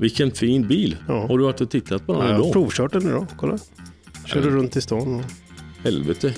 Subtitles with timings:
[0.00, 0.96] Vilken fin bil.
[1.08, 1.26] Ja.
[1.26, 2.52] Har du varit och tittat på den Ja, jag har idag?
[2.52, 3.26] provkört den idag.
[3.36, 3.58] Kolla.
[4.26, 5.14] Körde runt i stan.
[5.14, 5.22] Och...
[5.84, 6.34] Helvete.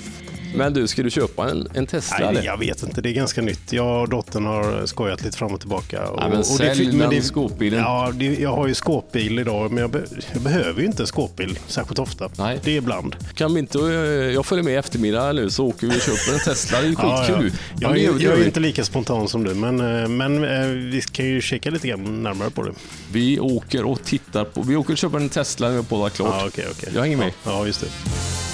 [0.55, 2.43] Men du, ska du köpa en, en Tesla Nej, eller?
[2.43, 3.01] jag vet inte.
[3.01, 3.73] Det är ganska nytt.
[3.73, 6.07] Jag och dottern har skojat lite fram och tillbaka.
[6.07, 7.79] Och, Ja, men och sälj men den skåpbilen.
[7.79, 10.03] Ja, det, jag har ju skåpbil idag, men jag, be,
[10.33, 12.29] jag behöver ju inte en skåpbil särskilt ofta.
[12.37, 12.59] Nej.
[12.63, 13.15] Det är ibland.
[13.35, 13.85] Kan vi inte, eh,
[14.33, 16.81] jag följer med i eftermiddag nu så åker vi och köper en Tesla.
[16.81, 16.95] Det är
[17.27, 17.51] skitkul.
[17.53, 17.57] ja.
[17.79, 20.43] Ja, Jag, det det jag gör är inte lika spontan som du, men, eh, men
[20.43, 22.71] eh, vi kan ju kika lite grann närmare på det.
[23.11, 26.13] Vi åker och tittar på, vi åker och köper en Tesla när vi har poddat
[26.13, 26.35] klart.
[26.39, 26.89] Ja, okej, okej.
[26.95, 27.31] Jag hänger med.
[27.45, 28.46] Ja, just det.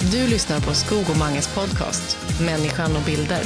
[0.00, 3.42] Du lyssnar på Skog och Manges podcast Människan och bilder.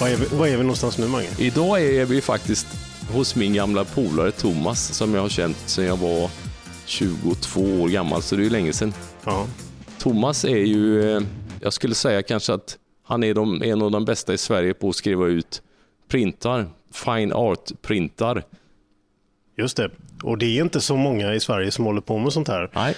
[0.00, 1.28] Var är vi, var är vi någonstans nu, Mange?
[1.38, 2.66] Idag är vi faktiskt
[3.12, 6.30] hos min gamla polare Thomas som jag har känt sedan jag var
[6.86, 8.92] 22 år gammal, så det är ju länge sedan.
[9.24, 9.46] Ja.
[9.98, 11.22] Thomas är ju, eh,
[11.60, 14.88] jag skulle säga kanske att han är de, en av de bästa i Sverige på
[14.88, 15.62] att skriva ut
[16.08, 18.42] printar, fine art-printar.
[19.56, 19.90] Just det.
[20.22, 22.70] Och det är inte så många i Sverige som håller på med sånt här.
[22.74, 22.94] Nej,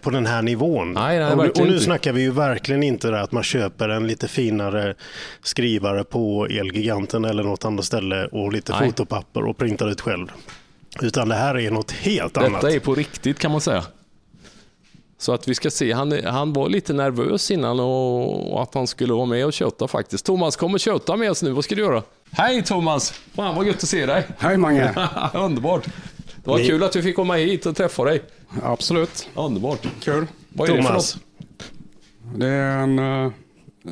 [0.00, 0.92] På den här nivån.
[0.92, 1.84] Nej, nej, och, och nu inte.
[1.84, 4.94] snackar vi ju verkligen inte det att man köper en lite finare
[5.42, 8.86] skrivare på Elgiganten eller något annat ställe och lite Nej.
[8.86, 10.26] fotopapper och printar ut själv.
[11.02, 12.52] Utan det här är något helt annat.
[12.52, 13.84] detta är på riktigt kan man säga.
[15.18, 18.86] Så att vi ska se, han, han var lite nervös innan och, och att han
[18.86, 20.26] skulle vara med och köta faktiskt.
[20.26, 22.02] Thomas, kom och köta med oss nu, vad ska du göra?
[22.30, 23.10] Hej Thomas!
[23.34, 24.26] Fan vad gött att se dig!
[24.38, 24.94] Hej Mange!
[25.34, 25.86] Underbart!
[26.46, 28.22] Det var Ni- kul att vi fick komma hit och träffa dig.
[28.62, 29.86] Absolut, Underbart.
[30.00, 30.26] kul.
[30.48, 31.20] Vad är det för Thomas, något?
[32.40, 33.32] Det är en uh,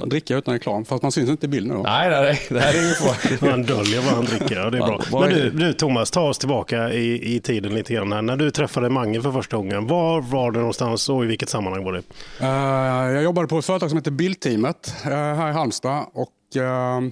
[0.07, 1.83] dricka utan reklam, fast man syns inte i bilden då.
[1.83, 3.51] Nej, nej, nej, det här är ingen fara.
[3.51, 4.57] han döljer vad han dricker.
[4.57, 5.21] Ja, det är bra.
[5.21, 8.13] Men du, du Thomas, ta oss tillbaka i, i tiden lite grann.
[8.13, 8.23] här.
[8.23, 11.85] När du träffade Mange för första gången, var var det någonstans och i vilket sammanhang
[11.85, 12.03] var det?
[12.41, 16.07] Eh, jag jobbade på ett företag som heter Bildteamet uh, här i Halmstad.
[16.13, 16.63] Och, eh,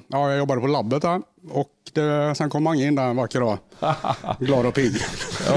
[0.08, 1.20] ja, jag jobbade på labbet där.
[1.50, 3.58] Och det, sen kom Mange in där en vacker dag.
[4.40, 4.92] Glad och pigg.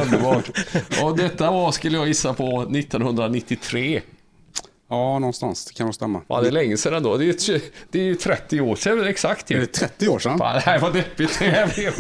[0.03, 0.50] Underbart.
[1.03, 4.01] Och detta var, skulle jag gissa på, 1993.
[4.90, 5.66] Ja, någonstans.
[5.66, 6.22] Det kan nog stämma.
[6.28, 7.18] Ja, det är länge sedan då.
[7.18, 7.59] Det är ju,
[7.91, 9.51] det är ju 30 år sedan exakt.
[9.51, 9.62] Är Ju.
[9.62, 10.38] det 30 år sedan?
[10.38, 11.40] Fan, det här var deppigt.
[11.40, 11.45] Det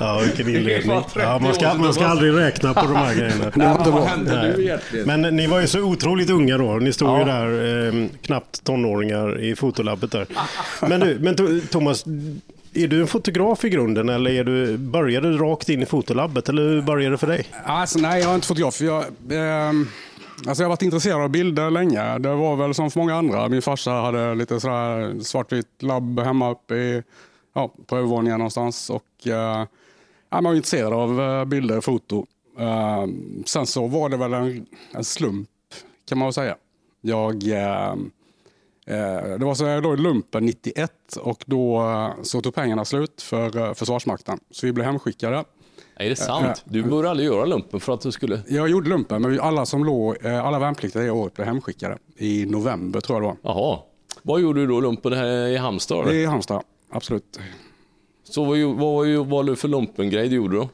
[0.00, 0.88] Ja, vilken Det är inledning.
[0.88, 3.52] bara 30 Ja, man, ska, man ska det var- aldrig räkna på de här grejerna.
[3.54, 5.06] Nej, inte vad hände nu egentligen?
[5.06, 6.64] Men ni var ju så otroligt unga då.
[6.72, 7.18] Ni stod Ja.
[7.18, 10.26] ju där, eh, knappt tonåringar i fotolabbet där.
[10.80, 12.04] Men du, men Thomas,
[12.78, 16.48] är du en fotograf i grunden eller är du, började du rakt in i fotolabbet
[16.48, 17.46] eller hur började det för dig?
[17.64, 18.80] Alltså, nej, jag är inte fotograf.
[18.80, 19.68] Jag, eh,
[20.46, 22.18] alltså, jag har varit intresserad av bilder länge.
[22.18, 23.48] Det var väl som för många andra.
[23.48, 27.02] Min farsa hade lite sådär svartvitt labb hemma uppe i,
[27.54, 28.90] ja, på övervåningen någonstans.
[28.90, 29.64] Och, eh,
[30.30, 32.26] man var intresserad av eh, bilder och foto.
[32.58, 33.06] Eh,
[33.44, 35.48] sen så var det väl en, en slump
[36.08, 36.56] kan man väl säga.
[37.00, 37.94] Jag, eh,
[38.94, 43.22] det var så jag låg i lumpen 91 och då eh, så tog pengarna slut
[43.22, 44.38] för eh, Försvarsmakten.
[44.50, 45.44] Så vi blev hemskickade.
[45.96, 46.62] Är det sant?
[46.64, 48.40] Du borde aldrig göra lumpen för att du skulle...
[48.48, 51.98] Jag gjorde lumpen, men alla som låg, eh, alla värnpliktiga det året blev hemskickade.
[52.16, 53.78] I november tror jag det Jaha.
[54.22, 55.96] Vad gjorde du då lumpen här i Halmstad?
[55.96, 56.04] var.
[56.04, 56.14] eller?
[56.14, 57.40] I Halmstad, absolut.
[58.24, 60.68] Så vad, vad, var vad var det för lumpengrej du gjorde då?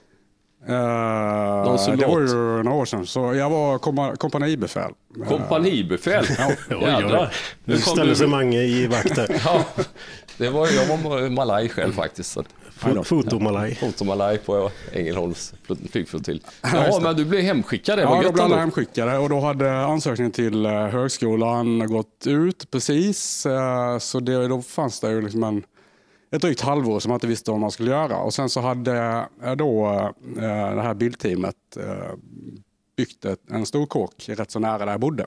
[0.69, 2.01] Eh, soldat?
[2.01, 4.91] det var ju några år sedan, så jag var kompa- kompanibefäl.
[5.29, 6.25] Kompanibefäl?
[6.71, 6.77] oj.
[6.81, 7.35] Jädrar.
[7.65, 9.41] Nu ställer sig Mange i vakter.
[9.45, 9.65] Ja,
[10.39, 12.37] det var, jag var malaj själv faktiskt.
[13.05, 13.75] Fotomalaj.
[13.75, 15.55] Fotomalaj på Ängelholms
[15.93, 16.43] flygflottilj.
[16.73, 17.99] Ja, men du blev hemskickad.
[17.99, 22.71] Det var Ja, gött blev hemskickade och då hade ansökningen till eh, högskolan gått ut
[22.71, 23.47] precis.
[23.47, 25.63] eh, Så det, då fanns det ju liksom en,
[26.35, 28.19] ett drygt halvår som man inte visste vad man skulle göra.
[28.19, 29.87] Och sen så hade då
[30.37, 32.15] eh, det här bildteamet eh,
[32.97, 35.27] byggt en stor kåk rätt så nära där jag bodde.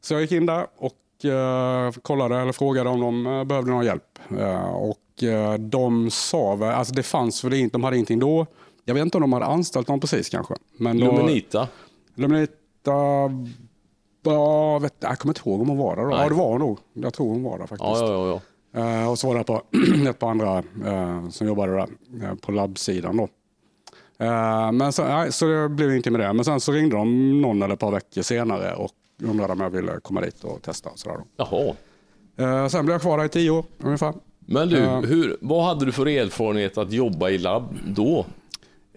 [0.00, 3.84] Så jag gick in där och eh, kollade eller frågade om de eh, behövde någon
[3.84, 4.18] hjälp.
[4.72, 5.00] Och
[5.58, 8.46] de sa väl, alltså det fanns väl inte, de hade ingenting då.
[8.84, 10.54] Jag vet inte om de hade anställt någon precis kanske.
[10.76, 11.68] Men då, Luminita.
[12.14, 12.52] Luminita,
[14.22, 16.10] ja, vet, jag kommer inte ihåg om hon var där då.
[16.10, 16.78] Ja, det var hon nog.
[16.92, 18.00] Jag tror hon var där faktiskt.
[18.00, 18.40] Ja, ja, ja.
[18.74, 19.62] Eh, och så var det på
[20.08, 21.88] ett par andra eh, som jobbade där
[22.22, 23.28] eh, på labbsidan då.
[24.72, 26.32] Men så, nej, så det blev inte med det.
[26.32, 28.90] Men sen så ringde de någon eller ett par veckor senare och
[29.22, 30.90] undrade om jag ville komma dit och testa.
[30.90, 31.24] Och sådär då.
[31.36, 31.74] Jaha.
[32.36, 34.14] Eh, sen blev jag kvar där i tio år ungefär.
[34.46, 38.26] Men du, hur, vad hade du för erfarenhet att jobba i labb då?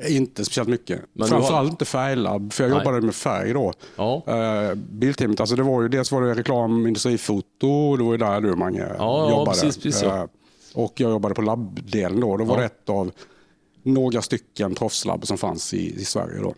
[0.07, 1.01] Inte speciellt mycket.
[1.13, 2.79] Men Framförallt har- inte färglabb, för jag Nej.
[2.79, 3.73] jobbade med färg då.
[3.95, 4.23] Ja.
[4.27, 8.41] Eh, Bildteamet, alltså det var ju, dels var det reklam, industrifoto, det var ju där
[8.41, 9.51] du Mange ja, jobbade.
[9.51, 10.17] precis, precis, ja.
[10.17, 10.25] Eh,
[10.73, 12.38] och jag jobbade på labbdelen då.
[12.38, 12.59] Då var Ja.
[12.59, 13.11] det ett av
[13.83, 16.53] några stycken proffslabb som fanns i, i Sverige då.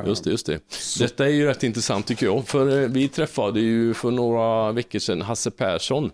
[0.00, 0.60] Eh, Just det, just det.
[0.98, 2.48] Detta är ju rätt intressant tycker jag.
[2.48, 6.10] För eh, vi träffade ju för några veckor sedan Hasse Persson.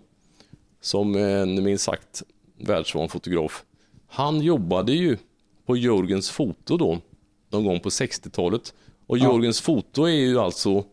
[0.81, 2.23] Som är en minst sagt
[2.59, 3.63] världsvan fotograf.
[4.09, 5.17] Han jobbade ju
[5.67, 6.99] på Jörgens foto då,
[7.51, 8.73] någon gång på 60-talet.
[9.07, 10.83] Och Jörgens foto är ju alltså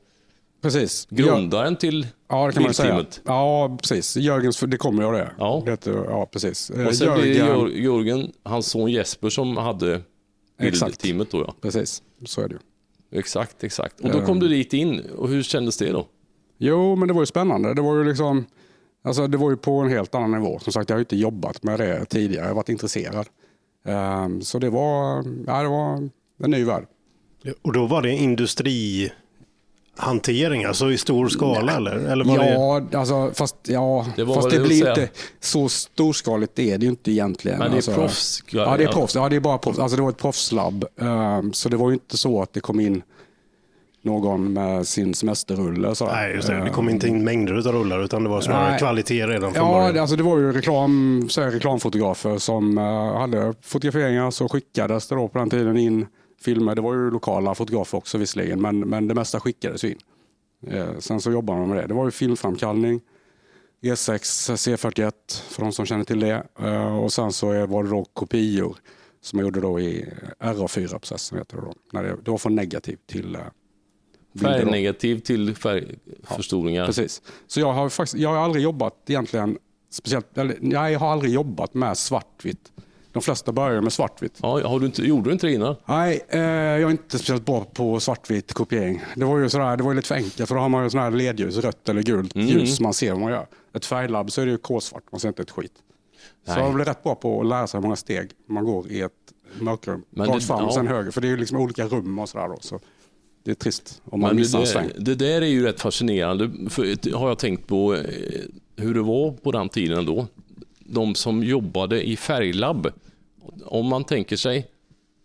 [0.63, 1.07] Precis.
[1.11, 3.05] grundaren till Ja, det kan man säga.
[3.25, 4.17] Ja, precis.
[4.17, 5.33] Jörgens, det kommer jag det.
[5.39, 5.63] Ja.
[5.67, 6.71] Det ja, precis.
[6.71, 10.01] Eh, Och sen blir Jörgen- Jör- Jörgen, hans son Jesper som hade
[10.59, 11.55] bildteamet då ja.
[11.61, 13.19] Precis, så är det ju.
[13.19, 14.01] Exakt, exakt.
[14.01, 16.07] Och då kom du dit in och hur kändes det då?
[16.59, 17.75] Jo, men det var ju spännande.
[17.75, 18.47] Det var ju liksom,
[19.05, 20.59] alltså det var ju på en helt annan nivå.
[20.59, 22.43] Som sagt, jag har ju inte jobbat med det tidigare.
[22.45, 23.27] Jag har varit intresserad.
[23.85, 26.09] Ehm, så det var, ja, det var
[26.45, 26.87] en ny värld.
[27.63, 31.93] Och då var det industrihantering, alltså i stor skala eller?
[31.93, 32.51] eller var det...
[32.51, 35.09] Ja, alltså, fast, ja, Det var fast det blir inte
[35.41, 37.59] så storskaligt är det ju inte egentligen.
[37.59, 38.43] Men det är alltså, proffs.
[38.51, 39.15] Ja, det är proffs.
[39.15, 39.79] Ja, det är bara proffs.
[39.79, 40.85] Alltså, det var ett proffslabb.
[41.01, 43.03] Ehm, så det var ju inte så att det kom in
[44.05, 45.95] någon med sin semesterrulle.
[45.95, 46.07] Så.
[46.07, 46.55] Nej, just det.
[46.55, 48.79] Det Ehm, kom inte in mängder av rullar utan det var snarare Nej.
[48.79, 49.99] kvalitet redan från Ja, början.
[49.99, 55.15] alltså det var ju reklam, så här, reklamfotografer som eh, hade fotograferingar så skickades det
[55.15, 56.07] då på den tiden in
[56.45, 56.75] filmer.
[56.75, 59.99] Det var ju lokala fotografer också visserligen, men, men det mesta skickades in.
[60.71, 61.87] Eh, sen så jobbade de med det.
[61.87, 63.01] Det var ju filmframkallning,
[63.83, 64.19] E6,
[64.55, 65.13] C41
[65.49, 66.43] för de som känner till det.
[66.63, 68.77] Eh, och sen så var det då kopior
[69.23, 70.09] som jag gjorde då i
[70.41, 71.39] RA4-processen.
[71.39, 71.75] Heter det, då.
[71.93, 73.41] När det, det var från negativ till eh.
[74.41, 76.87] Färgnegativ till färgförstoringar.
[76.87, 77.23] Precis.
[77.47, 79.59] Så jag har faktiskt, jag har aldrig jobbat egentligen
[79.91, 82.73] speciellt, eller nej, jag har aldrig jobbat med svartvitt.
[83.13, 84.39] De flesta börjar med svartvitt.
[84.43, 85.77] Ja, har du inte, gjorde du inte det innan?
[85.87, 89.03] Nej, eh, jag är inte speciellt bra på svartvit kopiering.
[89.17, 91.11] Det var ju sådär, det var lite för enkelt för då har man ju sådana
[91.11, 92.49] här ledljus, rött eller gult Mm.
[92.49, 93.47] ljus man ser vad man gör.
[93.75, 95.73] Ett färglabb så är det ju kolsvart, man ser inte ett skit.
[96.47, 96.63] Så Nej.
[96.63, 99.13] jag blev rätt bra på att lära sig hur många steg man går i ett
[99.61, 100.05] mörkrum.
[100.11, 100.75] Men Rakt fram och ja.
[100.75, 102.57] sen höger, för det är ju liksom olika rum och sådär då.
[102.61, 102.81] Så
[103.45, 104.91] det är trist om man Men missar en sväng.
[104.99, 106.51] det, där är ju rätt fascinerande.
[106.71, 108.01] För, har jag tänkt på eh,
[108.77, 110.27] hur det var på den tiden då.
[110.79, 112.93] De som jobbade i färglabb.
[113.65, 114.67] Om man tänker sig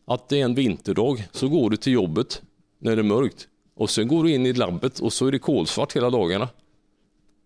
[0.08, 2.42] att det är en vinterdag så går du till jobbet
[2.80, 3.48] när det är mörkt.
[3.76, 6.50] Och sen går du in i labbet och så är det kolsvart hela dagarna.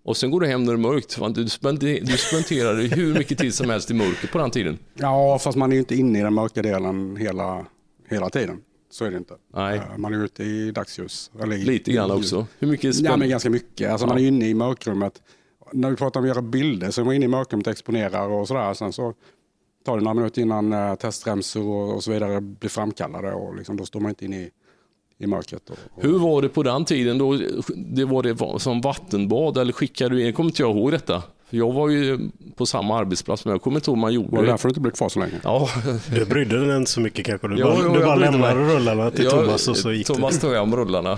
[0.03, 1.19] Och sen går du hem när det är mörkt.
[1.35, 4.77] Du, du spenderade hur mycket tid som helst i mörker på den tiden.
[4.93, 7.65] Ja, fast man är ju inte inne i den mörka delen hela,
[8.09, 8.61] hela tiden.
[8.93, 9.35] Så är det inte.
[9.53, 9.77] Nej.
[9.77, 11.31] Eh, Man är ute i dagsljus.
[11.41, 12.47] Eller i, Lite grann också.
[12.59, 13.91] Hur mycket Ja, men ganska mycket.
[13.91, 15.21] Alltså, Man är inne i mörkrummet.
[15.71, 18.29] När vi pratar om att göra bilder så är man inne i mörkrummet och exponerar
[18.29, 18.73] och sådär.
[18.73, 19.13] Sen så
[19.85, 23.77] tar det några minuter innan eh, testremsor och, och så vidare blir framkallade och liksom,
[23.77, 24.49] då står man inte inne i,
[25.17, 25.69] i mörkret.
[25.69, 27.39] Och, och, Hur var det på den tiden då?
[27.75, 30.25] Det var det som vattenbad eller skickade du in?
[30.25, 31.23] Jag kommer inte jag ihåg detta.
[31.53, 34.43] För jag var ju på samma arbetsplats men jag kommer inte ihåg man gjorde var
[34.43, 35.33] det därför du inte blev kvar så länge?
[35.43, 35.69] Ja,
[36.15, 37.47] Du brydde dig inte så mycket kanske.
[37.47, 38.75] Du Jo, bara, jo, du jag bara lämnade mig.
[38.75, 41.11] rullarna till jag- Thomas och så gick Thomas tog hem rullarna.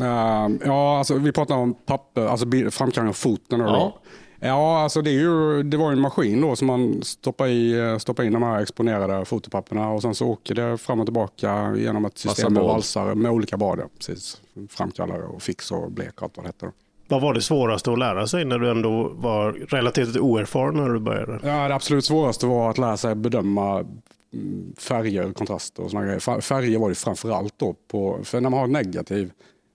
[0.00, 3.60] Eh, ja, alltså, vi pratar om papper, alltså framkallning av foten.
[3.60, 3.66] Ja.
[3.66, 3.98] Ja.
[4.40, 7.98] Ja, alltså det, är ju, det var en maskin då som man stoppar, i, eh,
[7.98, 12.04] stoppar in de här exponerade fotopapperna och sen så åker det fram och tillbaka genom
[12.04, 12.72] ett system med bad.
[12.72, 13.78] valsare med olika bad.
[13.78, 14.40] ja, Precis.
[14.70, 16.70] Framkallare och fix och blek och allt vad det heter.
[17.08, 20.98] Vad var det svåraste att lära sig när du ändå var relativt oerfaren när du
[20.98, 21.40] började?
[21.42, 23.84] Ja, det absolut svåraste var att lära sig bedöma
[24.32, 26.40] mm, färger, kontraster och sådana grejer.
[26.40, 27.74] Färger var det framför allt då.
[27.88, 29.30] På, för när man har negativ,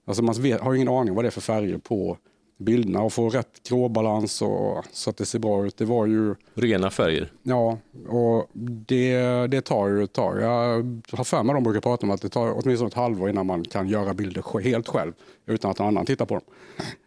[0.06, 2.16] alltså man vet, har ingen aning vad det är för färger på
[2.62, 5.76] bilderna och få rätt gråbalans och så att det ser bra ut.
[5.76, 7.32] Det var ju, Rena färger.
[7.42, 7.78] ja,
[8.08, 8.50] och
[8.86, 10.42] det, det tar ju ett tag.
[10.42, 13.46] Jag har för mig de brukar prata om att det tar åtminstone ett halvår innan
[13.46, 15.12] man kan göra bilder helt själv
[15.46, 16.44] utan att någon annan tittar på dem.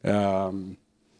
[0.01, 0.75] Ehm,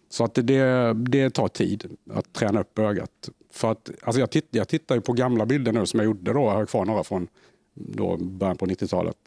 [0.10, 3.30] så att det, det, det tar tid att träna upp ögat.
[3.52, 6.34] För att, alltså jag, titt, jag tittar ju på gamla bilder nu som jag gjorde
[6.34, 6.40] då.
[6.40, 7.28] Jag har kvar några från
[7.76, 9.18] då början på 90-talet.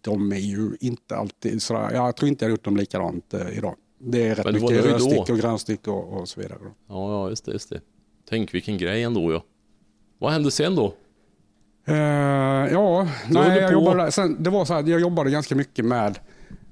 [0.00, 1.90] De är ju inte alltid sådär.
[1.92, 3.74] Jag tror inte jag har gjort dem likadant eh, idag.
[3.98, 6.58] Det är rätt Men det var mycket det rödstick och grönstick och, och så vidare.
[6.62, 7.80] Ja, ja, just det, just det.
[8.28, 9.42] Tänk vilken grej ändå ja.
[10.18, 10.94] Vad hände sen då?
[11.86, 11.96] Eh,
[12.72, 16.18] ja, Du nej, jag, jobbade, sen, det var så här, jag jobbade ganska mycket med,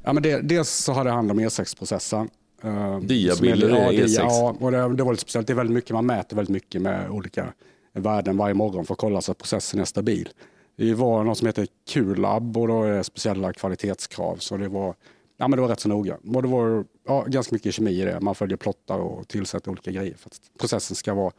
[0.05, 2.29] ja, men det, dels så hade jag hand om E6-processen.
[2.65, 4.15] Uh, Diabilder i E6.
[4.19, 5.47] Ja, och det, det var lite speciellt.
[5.47, 7.53] Det är väldigt mycket, man mäter väldigt mycket med olika
[7.93, 10.29] värden varje morgon för att kolla så att processen är stabil.
[10.77, 14.37] Det var något som heter QLab och då är det speciella kvalitetskrav.
[14.37, 14.95] Så det var,
[15.37, 16.17] ja, men det var rätt så noga.
[16.35, 18.21] Och det var ja, ganska mycket kemi i det.
[18.21, 21.33] Man följer plottar och tillsätter olika grejer för att processen ska vara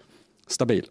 [0.47, 0.85] stabil.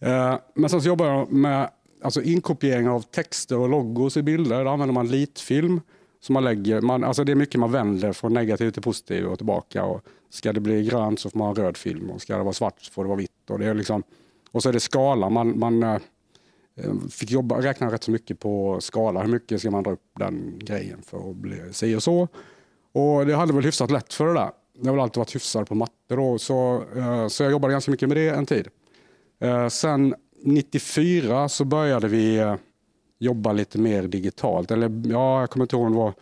[0.00, 1.70] Eh, Men sen så jobbar jag med
[2.02, 4.64] alltså inkopiering av texter och logos i bilder.
[4.64, 5.80] Där använder man litfilm.
[6.20, 9.38] Som man lägger, man, alltså det är mycket man vänder från negativ till positiv och
[9.38, 9.84] tillbaka.
[9.84, 12.52] Och ska det bli grönt så får man ha röd film och ska det vara
[12.52, 13.50] svart så får det vara vitt.
[13.50, 14.02] Och, det är liksom,
[14.52, 15.30] och så är det skala.
[15.30, 15.98] Man, man eh,
[16.76, 19.22] Eh, fick jobba, räkna rätt så mycket på skala.
[19.22, 22.28] Hur mycket ska man dra upp den grejen för att bli si och så.
[22.92, 24.50] Och det hade väl hyfsat lätt för det där.
[24.80, 26.38] Jag har väl alltid varit hyfsad på matte då.
[26.38, 28.68] Så, eh, så jag jobbade ganska mycket med det en tid.
[29.38, 32.54] Eh, sen 94 så började vi eh,
[33.18, 34.70] jobba lite mer digitalt.
[34.70, 36.14] Eller ja, jag kommer inte ihåg om det var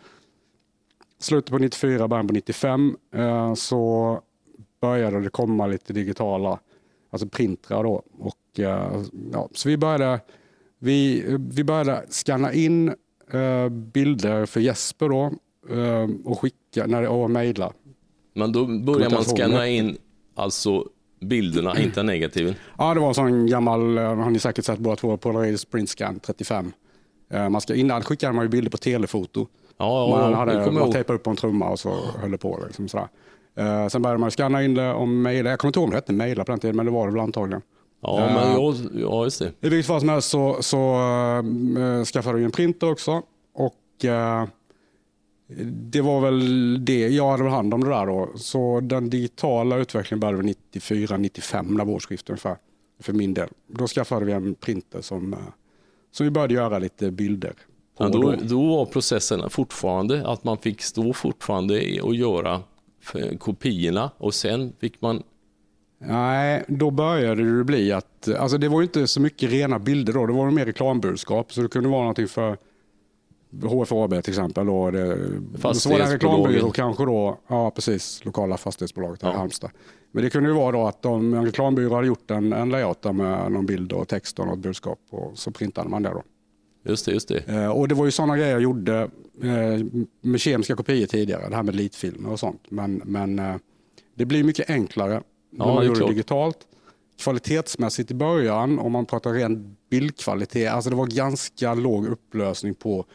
[1.19, 2.97] slutet på 94, början på 95.
[3.15, 4.21] Eh, så
[4.81, 6.59] började det komma lite digitala,
[7.09, 8.03] alltså printrar då.
[8.19, 10.19] Och, eh, ja, så vi började,
[10.79, 12.87] vi, vi började scanna in
[13.31, 15.23] eh, bilder för Jesper då
[15.75, 17.71] eh, och skicka när, och mejla.
[18.33, 19.97] Men då börjar man scanna in
[20.35, 20.85] alltså
[21.21, 22.55] bilderna, inte negativen.
[22.77, 25.89] Ja, det var en sån gammal, eh, har ni säkert sett båda två, Polaroid Sprint
[25.89, 26.71] Scan 35.
[27.29, 29.47] Eh, Man ska, innan skickade man ju bilder på telefoto.
[29.77, 32.59] Ja, ja, man hade, man tejpade upp på en trumma och så höll det på.
[32.65, 33.07] Liksom, sådär.
[33.89, 35.49] Sen började man scanna in det och mejla.
[35.49, 37.13] Jag kommer inte ihåg om det hette mejla på den tiden, men det var det
[37.13, 37.61] väl antagligen.
[38.07, 39.51] Ja, men jag, ja, just det.
[39.61, 40.93] I vilket fall som helst så, så
[41.77, 43.21] äh, skaffade vi en printer också.
[43.53, 44.45] Och äh,
[45.67, 48.29] det var väl det, jag hade väl hand om det där då.
[48.35, 52.57] Så den digitala utvecklingen började väl 94, 95 när årsskiftet ungefär.
[52.99, 53.49] För min del.
[53.67, 55.35] Då skaffade vi en printer som,
[56.11, 57.53] som vi började göra lite bilder
[57.97, 58.07] på.
[58.07, 62.61] Då, då var processen fortfarande att man fick stå fortfarande och göra
[63.39, 65.23] kopiorna och sen fick man
[65.97, 70.13] Nej, då började det bli att, alltså det var ju inte så mycket rena bilder
[70.13, 71.53] då, det var mer reklambudskap.
[71.53, 72.57] Så det kunde vara någonting för
[73.63, 74.65] HFAB till exempel.
[74.65, 75.17] Då, det,
[75.73, 79.37] så var det en reklambyrå kanske då, ja precis, lokala fastighetsbolaget här i Ja.
[79.37, 79.71] Halmstad.
[80.11, 83.03] Men det kunde ju vara då att om en reklambyrå hade gjort en, en layout
[83.03, 86.23] med någon bild och text och något budskap och så printade man det då.
[86.89, 87.47] Just det, just det.
[87.47, 89.09] Eh, och det var ju sådana grejer jag gjorde
[89.43, 89.85] eh,
[90.21, 92.61] med kemiska kopior tidigare, det här med litfilmer och sånt.
[92.69, 93.55] Men, men eh,
[94.15, 95.21] det blir mycket enklare
[95.57, 96.57] när man gör det digitalt.
[97.19, 103.05] Kvalitetsmässigt i början, om man pratar ren bildkvalitet, alltså det var ganska låg upplösning på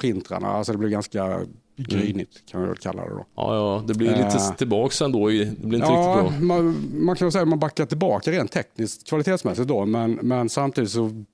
[0.00, 0.48] printrarna.
[0.48, 1.40] Alltså det blev ganska
[1.76, 3.24] grynigt kan man väl kalla det då.
[3.36, 4.54] Ja, ja, det blir lite Eh.
[4.56, 5.30] tillbaks ändå.
[5.30, 6.46] i- Det blir inte Ja, riktigt bra.
[6.56, 10.90] man, man kan säga att man backar tillbaka rent tekniskt kvalitetsmässigt då, men, men samtidigt
[10.90, 11.24] så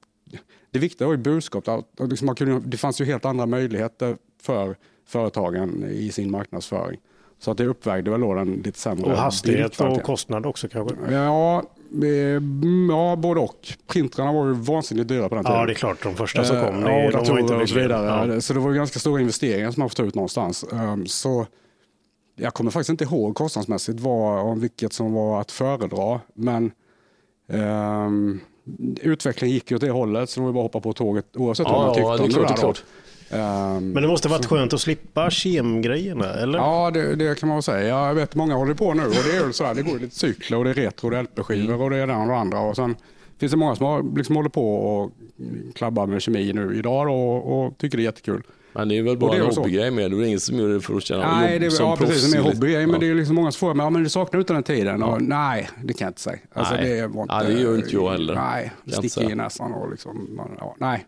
[0.71, 1.69] det viktiga var ju budskapet.
[1.69, 4.76] att liksom man kunde, det fanns ju helt andra möjligheter för
[5.07, 7.00] företagen i sin marknadsföring.
[7.42, 10.96] Så att det uppvägde väl då den lite sämre Och hastighet och kostnad också kanske.
[11.11, 11.62] Ja,
[12.02, 12.08] eh,
[12.90, 13.68] ja, både och.
[13.87, 15.58] Printrarna var ju vansinnigt dyra på den tiden.
[15.61, 16.02] Ja, det är klart.
[16.02, 16.78] De första som kom.
[16.78, 18.34] Eh, det- Ja, och de var inte datorer och så vidare.
[18.34, 18.40] Ja.
[18.40, 20.64] Så det var ju ganska stora investeringar som man får ta ut någonstans.
[20.72, 21.46] Ehm, Så
[22.37, 26.20] jag kommer faktiskt inte ihåg kostnadsmässigt vad, om vilket som var att föredra.
[26.34, 26.72] Men
[27.49, 28.40] um,
[29.00, 31.37] utvecklingen gick ju åt det hållet så det var ju bara att hoppa på tåget
[31.37, 32.56] oavsett vad man Ja, tyckte ja, det om är klart, det där
[33.32, 36.58] Ehm, Men det måste varit skönt att slippa kemgrejerna, eller?
[36.58, 37.88] Ja, det, det kan man väl säga.
[37.88, 40.18] Jag vet många håller på nu och det är ju så här, det går lite
[40.18, 42.36] cykler och det är retro, det är LP-skivor och det är det ena och det
[42.36, 42.60] andra.
[42.60, 42.96] Och sen
[43.38, 45.10] finns det många som har, liksom håller på och
[45.74, 48.42] klabbar med kemi nu idag då, och, och tycker det är jättekul.
[48.74, 49.60] Men det är väl bara det är en så.
[49.60, 50.10] hobbygrej med.
[50.10, 52.14] Det är ingen som gör det för att tjäna Nej, det är, som ja, precis,
[52.22, 52.32] proffs.
[52.32, 52.98] det är en hobbygrej, men Ja.
[53.00, 55.02] det är liksom många som frågar mig, ja, men du saknar inte den tiden?
[55.02, 56.38] Och, nej, det kan jag inte säga.
[56.52, 56.84] Alltså, Nej.
[57.00, 58.34] det, var inte, Ja, det gör inte jag heller.
[58.34, 61.06] Nej, jag inte sticker i näsan och liksom, ja, nej.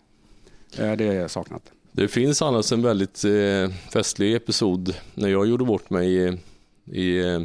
[0.78, 1.62] Eh, Det är saknat.
[1.96, 6.38] Det finns annars en väldigt eh, festlig episod när jag gjorde bort mig i,
[6.90, 7.38] i eh,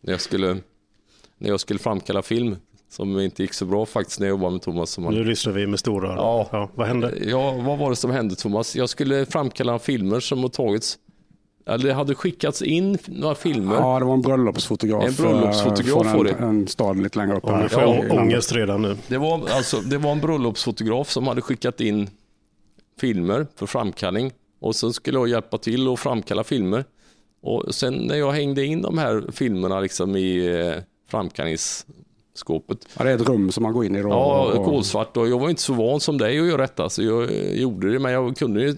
[0.00, 0.56] när, jag skulle,
[1.38, 2.56] när jag skulle framkalla film
[2.90, 4.90] som inte gick så bra faktiskt när jag jobbade med Thomas.
[4.90, 6.46] Som han, Nu lyssnar vi med stora öron.
[6.52, 6.70] Ja.
[6.74, 7.12] Vad hände?
[7.26, 8.76] Ja, vad var det som hände Thomas?
[8.76, 10.98] Jag skulle framkalla filmer som har tagits,
[11.66, 13.74] eller det hade skickats in några filmer.
[13.74, 15.04] Ja, det var en bröllopsfotograf.
[15.04, 16.32] En bröllopsfotograf eh, från det.
[16.32, 17.44] en, en stad lite längre upp.
[17.46, 17.68] Ja, här.
[17.68, 18.18] får Ja, jag landet.
[18.18, 18.96] ångest redan nu.
[19.08, 22.10] Det var, alltså, det var en bröllopsfotograf som hade skickat in
[23.00, 26.84] filmer för framkallning och sen skulle jag hjälpa till att framkalla filmer.
[27.42, 30.74] Och sen när jag hängde in de här filmerna liksom i eh,
[31.08, 32.88] framkallningsskåpet.
[32.98, 34.02] Ja, det är ett rum som man går in i.
[34.02, 36.88] Då, Ja, och- kolsvart och jag var inte så van som dig att göra detta
[36.90, 38.74] så jag eh, gjorde det men jag kunde eh,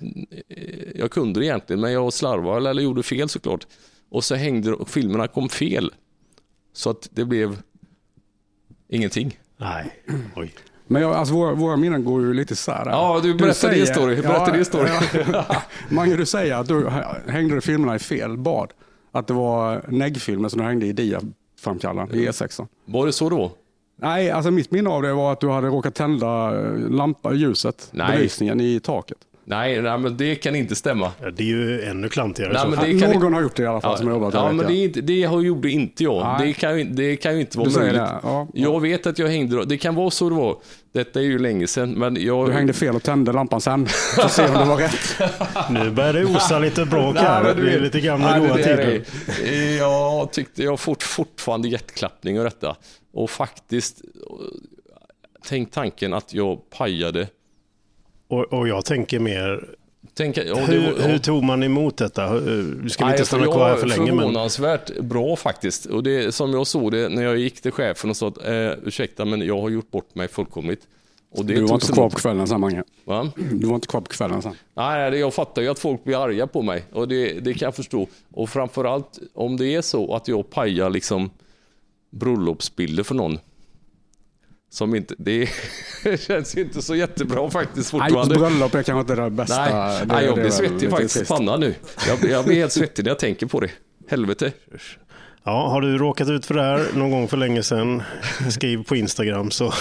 [0.94, 3.66] jag kunde det egentligen men jag slarvade eller, eller gjorde fel såklart.
[4.10, 5.92] Och så hängde och filmerna kom fel.
[6.72, 7.62] Så att det blev
[8.88, 9.38] ingenting.
[9.56, 10.02] Nej,
[10.36, 10.54] oj.
[10.86, 12.86] Men jag, alltså, våra, våra minnen går ju lite isär.
[12.86, 14.22] Ja, du berättar din story.
[14.22, 14.88] Berätta din story.
[15.32, 15.44] Ja,
[15.88, 16.88] Mange, du säger att du
[17.28, 18.72] hängde du filmerna i fel bad.
[19.12, 22.66] Att det var neggfilmer som du hängde i diaframkallaren i E6.
[22.84, 23.52] Var det så då?
[24.00, 27.88] Nej, alltså mitt minne av det var att du hade råkat tända eh, lampa, ljuset,
[27.90, 28.16] Nej.
[28.16, 29.18] belysningen i taket.
[29.48, 31.12] Nej, nej, men det kan inte stämma.
[31.22, 32.52] Ja, Det är ju ännu klantigare.
[32.52, 34.46] Nej, men det kan Någon har gjort det i alla fall som har jobbat ja,
[34.52, 34.68] men jag.
[34.68, 36.26] det, inte, det har- gjorde inte jag.
[36.38, 36.46] Nej.
[36.46, 38.02] Det kan, ju, det kan ju inte vara Du säger möjligt.
[38.10, 38.18] det?
[38.22, 38.48] Ja.
[38.54, 40.56] Jag vet att jag hängde, det kan vara så det var.
[40.92, 42.48] Detta är ju länge sedan, men jag...
[42.48, 43.86] Du hängde fel och tände lampan sen.
[44.16, 45.30] Så se om det var rätt.
[45.70, 47.54] Nu börjar det osa lite bråk Nej, här.
[47.54, 49.02] du Det är lite gamla Nej, goda tider.
[49.44, 52.76] är- Jag tyckte jag har fort, fortfarande hjärtklappning och detta.
[53.12, 54.00] Och faktiskt,
[55.48, 57.26] tänk tanken att jag pajade.
[58.28, 59.68] Och, och jag tänker mer,
[60.14, 62.26] Tänk, det hur, hur tog man emot detta?
[62.28, 64.00] Hur- Ska vi Nej, inte stanna kvar här för länge?
[64.12, 64.18] Men...
[64.18, 65.86] Förvånansvärt bra faktiskt.
[65.86, 68.70] Och det som jag såg det när jag gick till chefen och sa att eh,
[68.84, 70.80] ursäkta men jag har gjort bort mig fullkomligt.
[71.30, 72.82] Och det Du var inte kvar på kvällen sen Mange.
[73.04, 73.30] Va?
[73.52, 74.54] Du var inte kvar på kvällen sen.
[74.74, 77.66] Nej, det- jag fattar ju att folk blir arga på mig och det, det kan
[77.66, 78.06] jag förstå.
[78.32, 81.30] Och framförallt om det är så att jag pajar liksom
[82.10, 83.38] bröllopsbilder för någon.
[84.70, 85.48] Som inte, det
[86.20, 88.34] känns ju inte så jättebra faktiskt Nej, fortfarande.
[88.34, 89.64] bröllop är kanske inte det bästa.
[89.64, 91.74] Nej, det, nej jag blir svettig faktiskt pannan nu.
[92.08, 93.70] Jag, jag blir helt svettig när jag tänker på det.
[94.08, 94.52] Helvete.
[95.44, 98.02] Ja, har du råkat ut för det här någon gång för länge sedan,
[98.50, 99.72] skriv på Instagram så,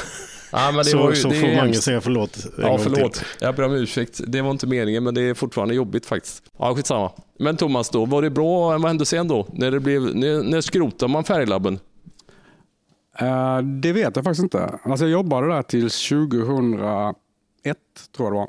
[0.51, 2.35] Ja, men det så, var ju, så får Mange säga förlåt.
[2.45, 3.13] en Ja, gång förlåt.
[3.13, 3.23] till.
[3.39, 4.21] Jag ber om ursäkt.
[4.27, 6.43] Det var inte meningen, men det är fortfarande jobbigt faktiskt.
[6.59, 7.11] Ja, skitsamma.
[7.39, 8.69] Men Thomas då, var det bra?
[8.69, 9.47] Vad hände sen då?
[9.53, 11.79] När, det blev, när, när skrotade man färglabben?
[13.19, 14.79] Eh, det vet jag faktiskt inte.
[14.83, 17.77] Alltså jag jobbade där till 2001,
[18.17, 18.47] tror jag det var.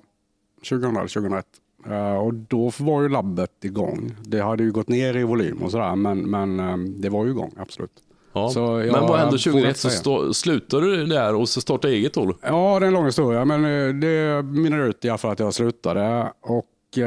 [0.69, 1.47] 2000 eller 2001.
[1.87, 4.15] Eh, och då var ju labbet igång.
[4.23, 7.31] Det hade ju gått ner i volym och sådär, men, men eh, det var ju
[7.31, 7.91] igång, absolut.
[8.33, 8.51] Ja.
[8.55, 9.77] Jag- men vad hände jag får 2001?
[9.77, 12.35] Så stå, slutade du där och så startade eget då?
[12.43, 15.39] Ja, det är en lång historia, men eh, det mynnar ut i alla fall att
[15.39, 16.33] jag slutade.
[16.41, 16.99] Och,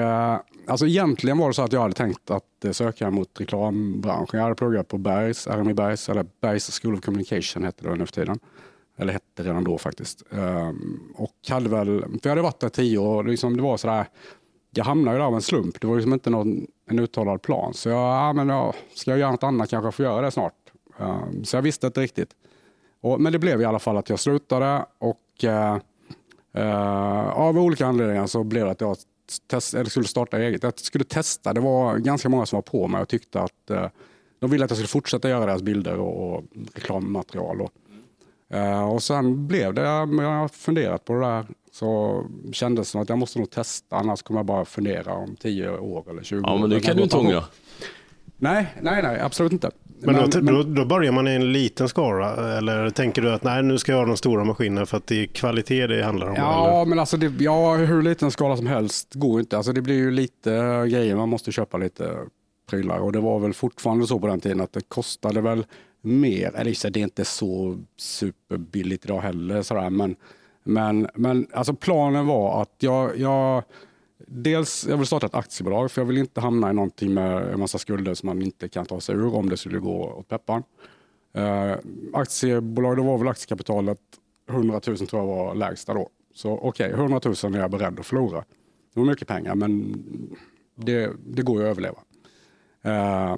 [0.69, 4.37] alltså egentligen var det så att jag hade tänkt att eh, söka mot reklambranschen.
[4.37, 8.05] Jag hade pluggat på Bergs, RMI Bergs, eller Bergs School of Communication hette det nu
[8.05, 8.39] för tiden.
[8.97, 10.23] Eller hette redan då faktiskt.
[10.31, 13.77] Ehm, och hade väl, för jag hade varit där tio år och liksom det var
[13.77, 14.05] sådär,
[14.73, 15.81] jag hamnade ju där av en slump.
[15.81, 17.73] Det var liksom inte någon, en uttalad plan.
[17.73, 20.31] Så jag, ja, men ja, ska jag göra något annat kanske jag får göra det
[20.31, 20.53] snart.
[20.97, 22.29] Ehm, så jag visste inte riktigt.
[23.01, 25.77] Och, men det blev i alla fall att jag slutade och eh,
[26.53, 28.97] eh, av olika anledningar så blev det att jag
[29.47, 30.63] test, eller skulle starta eget.
[30.63, 31.53] Jag skulle testa.
[31.53, 33.85] Det var ganska många som var på mig och tyckte att eh,
[34.39, 36.43] de ville att jag skulle fortsätta göra deras bilder och, och
[36.75, 37.61] reklammaterial.
[37.61, 37.71] Och,
[38.57, 43.01] eh, och sen blev det, jag har funderat på det där, så kändes det som
[43.01, 46.41] att jag måste nog testa, annars kommer jag bara fundera om 10 år eller 20
[46.45, 46.59] Ja, år.
[46.59, 47.43] men det kan du inte ångra.
[48.39, 49.71] Nej, nej, nej, absolut inte.
[50.01, 53.63] Men, då, då, då börjar man i en liten skara, eller tänker du att nej,
[53.63, 56.35] nu ska jag ha de stora maskinerna för att det är kvalitet det handlar om?
[56.35, 56.85] Ja, eller?
[56.85, 59.57] men alltså det, ja, hur liten skala som helst går inte.
[59.57, 60.51] Alltså det blir ju lite
[60.91, 62.15] grejer, man måste köpa lite
[62.69, 62.97] prylar.
[62.97, 65.65] Och det var väl fortfarande så på den tiden att det kostade väl
[66.01, 66.51] mer.
[66.55, 69.61] Eller det är inte så superbilligt idag heller.
[69.61, 70.15] Sådär, men
[70.63, 73.63] men, men alltså planen var att jag, jag
[74.31, 77.59] Dels jag vill starta ett aktiebolag för jag vill inte hamna i någonting med en
[77.59, 80.63] massa skulder som man inte kan ta sig ur om det skulle gå åt pepparn.
[81.33, 81.77] Eh,
[82.13, 83.99] aktiebolag, då var väl aktiekapitalet
[84.49, 86.09] 100 000 tror jag var lägsta då.
[86.33, 88.43] Så okej, okay, 100 000 är jag beredd att förlora.
[88.93, 90.03] Det var mycket pengar men
[90.75, 91.99] det, det går ju att överleva.
[92.81, 93.37] Eh,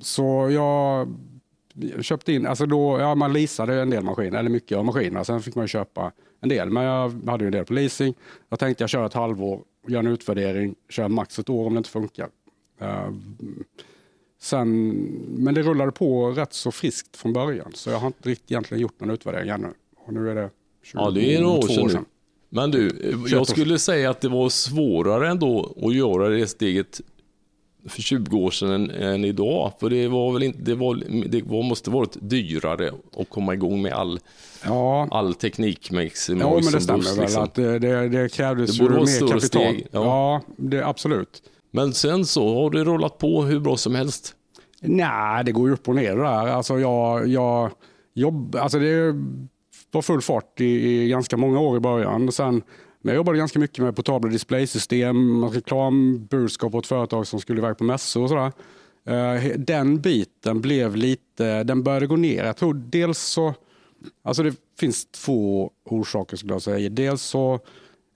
[0.00, 1.08] så jag
[2.00, 5.24] köpte in, alltså då, ja, man leasade en del maskiner, eller mycket av maskinerna.
[5.24, 8.14] Sen fick man köpa en del, men jag hade ju en del på leasing.
[8.48, 11.78] Jag tänkte jag kör ett halvår, gör en utvärdering, kör max ett år om det
[11.78, 12.28] inte funkar.
[12.82, 13.10] Uh,
[14.40, 14.88] sen,
[15.38, 18.82] men det rullade på rätt så friskt från början, så jag har inte riktigt egentligen
[18.82, 19.68] gjort någon utvärdering ännu.
[19.96, 20.50] Och nu är det
[20.82, 21.92] 22 Ja, det är några år sedan nu.
[21.92, 22.04] sedan.
[22.48, 27.00] Men du, jag skulle säga att det var svårare ändå att göra det steget
[27.88, 29.72] för 20 år sedan än, än idag.
[29.80, 30.94] För det var väl inte, det, var,
[31.28, 34.20] det var, måste varit dyrare att komma igång med all,
[34.64, 37.42] Ja, all teknik med Ja, men det stämmer väl liksom.
[37.42, 39.40] att det, det, det krävdes Det ju mer kapital.
[39.40, 40.04] steg, ja.
[40.04, 41.42] ja, det, absolut.
[41.70, 44.34] Men sen så har det rullat på hur bra som helst.
[44.80, 46.46] Nej, det går ju upp och ner det där.
[46.46, 47.70] Alltså jag, jag
[48.14, 49.14] jobb, alltså det
[49.90, 52.32] var full fart i, i ganska många år i början.
[52.32, 52.62] Sen,
[53.00, 57.78] men jag jobbade ganska mycket med portabla displaysystem, alltså reklambudskap åt företag som skulle iväg
[57.78, 58.52] på mässor och sådär.
[59.08, 62.44] Eh, den biten blev lite, den började gå ner.
[62.44, 63.54] Jag tror dels så,
[64.22, 66.88] alltså det finns två orsaker skulle jag säga.
[66.88, 67.60] Dels så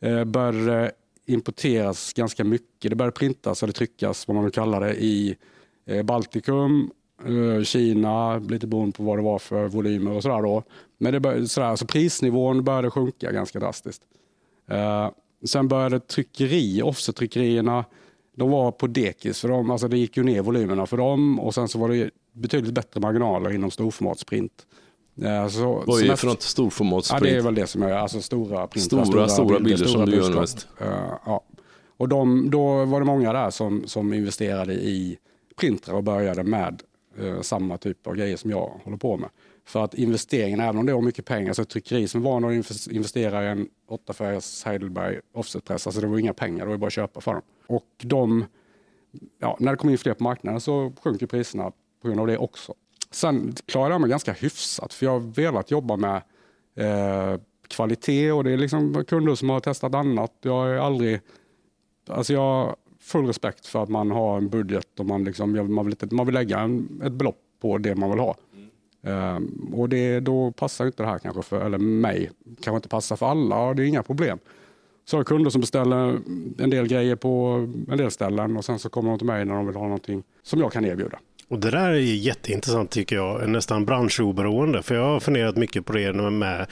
[0.00, 0.92] eh, började det
[1.26, 2.90] importeras ganska mycket.
[2.90, 5.36] Det började printas eller tryckas, vad man vill kalla det, i
[5.86, 6.90] eh, Baltikum,
[7.64, 10.62] Kina, lite beroende på vad det var för volymer och sådär då.
[10.98, 14.02] Men det började, sådär, alltså prisnivån började sjunka ganska drastiskt.
[14.72, 15.10] Eh,
[15.44, 17.84] sen började tryckeri, offset-tryckerierna,
[18.36, 21.54] de var på dekis för dem, alltså det gick ju ner volymerna för dem och
[21.54, 24.66] sen så var det betydligt bättre marginaler inom storformatsprint.
[25.22, 27.22] Eh, så, Vad är det för något Ja, storformatsprint?
[27.22, 30.40] det är väl det som är alltså stora printar, Stora, stora bilder som du gör
[30.40, 30.68] mest.
[30.80, 30.86] Eh,
[31.26, 31.44] ja.
[31.96, 35.18] Och de, då var det många där som, som investerade i
[35.56, 36.82] printrar och började med
[37.18, 39.28] eh, samma typ av grejer som jag håller på med.
[39.64, 42.86] För att investeringen, även om det var mycket pengar, så ett tryckeri som var att
[42.90, 46.92] investera i en 8-färgs Heidelberg offsetpress, alltså det var inga pengar, det var bara att
[46.92, 47.42] köpa för dem.
[47.66, 48.44] Och de,
[49.38, 51.72] ja, när det kom in fler på marknaden så sjönk priserna
[52.02, 52.74] på grund av det också.
[53.10, 56.22] Sen klarade jag mig ganska hyfsat, för jag har velat jobba med
[56.74, 60.32] eh, kvalitet och det är liksom kunder som har testat annat.
[60.40, 61.20] Jag har aldrig,
[62.08, 65.84] alltså jag har full respekt för att man har en budget och man, liksom, man,
[65.84, 68.36] vill, inte, man vill lägga en, ett belopp på det man vill ha.
[69.02, 72.30] Um, och det, då passar inte det här kanske för, eller mig,
[72.62, 74.38] kanske inte passar för alla och det är inga problem.
[75.04, 76.18] Så har jag kunder som beställer
[76.58, 77.28] en del grejer på
[77.88, 80.22] en del ställen och sen så kommer de till mig när de vill ha någonting
[80.42, 81.18] som jag kan erbjuda.
[81.48, 84.82] Och det där är jätteintressant tycker jag, nästan branschoberoende.
[84.82, 86.66] För jag har funderat mycket på det med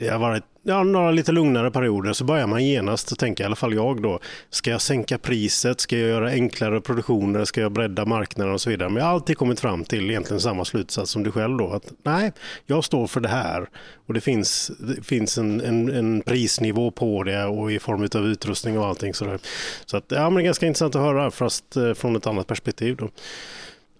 [0.00, 3.56] det har varit ja, några lite lugnare perioder så börjar man genast tänka, i alla
[3.56, 4.18] fall jag då,
[4.50, 8.70] ska jag sänka priset, ska jag göra enklare produktioner, ska jag bredda marknaden och så
[8.70, 8.88] vidare.
[8.88, 11.92] Men jag har alltid kommit fram till egentligen samma slutsats som du själv då, att
[12.02, 12.32] nej,
[12.66, 13.68] jag står för det här
[14.06, 18.26] och det finns, det finns en, en, en prisnivå på det och i form av
[18.26, 19.38] utrustning och allting sådär.
[19.86, 22.46] Så att, ja, men det är ganska intressant att höra, fast eh, från ett annat
[22.46, 23.08] perspektiv då.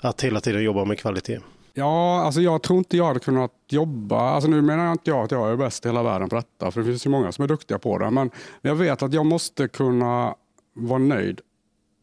[0.02, 1.38] Att hela tiden jobba med kvalitet.
[1.81, 5.25] Ja, alltså jag tror inte jag hade kunnat jobba, alltså nu menar jag inte jag
[5.25, 7.45] att jag är bäst i hela världen på detta, för det finns ju många som
[7.45, 8.31] är duktiga på det, men
[8.62, 10.35] jag vet att jag måste kunna
[10.73, 11.40] vara nöjd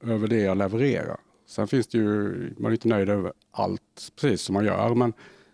[0.03, 1.17] över det jag levererar.
[1.47, 5.13] Sen finns det ju, man är inte nöjd över allt precis som man gör, men,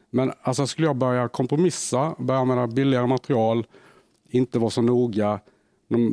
[0.10, 3.68] men alltså skulle jag börja kompromissa, börja använda billigare material,
[4.30, 5.40] inte vara så noga,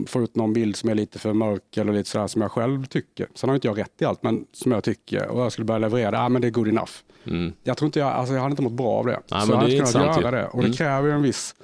[0.07, 2.87] få ut någon bild som är lite för mörk eller lite sådär som jag själv
[2.87, 3.29] tycker.
[3.35, 5.79] Sen har inte jag rätt i allt, men som jag tycker och jag skulle börja
[5.79, 6.92] leverera ah, men det är good enough.
[7.26, 7.52] Mm.
[7.62, 9.20] Jag tror inte jag, alltså jag hade inte mått bra av det.
[9.30, 10.46] Nej, så men jag hade det inte kunnat göra det.
[10.46, 10.76] Och det Mm.
[10.76, 11.54] kräver ju en viss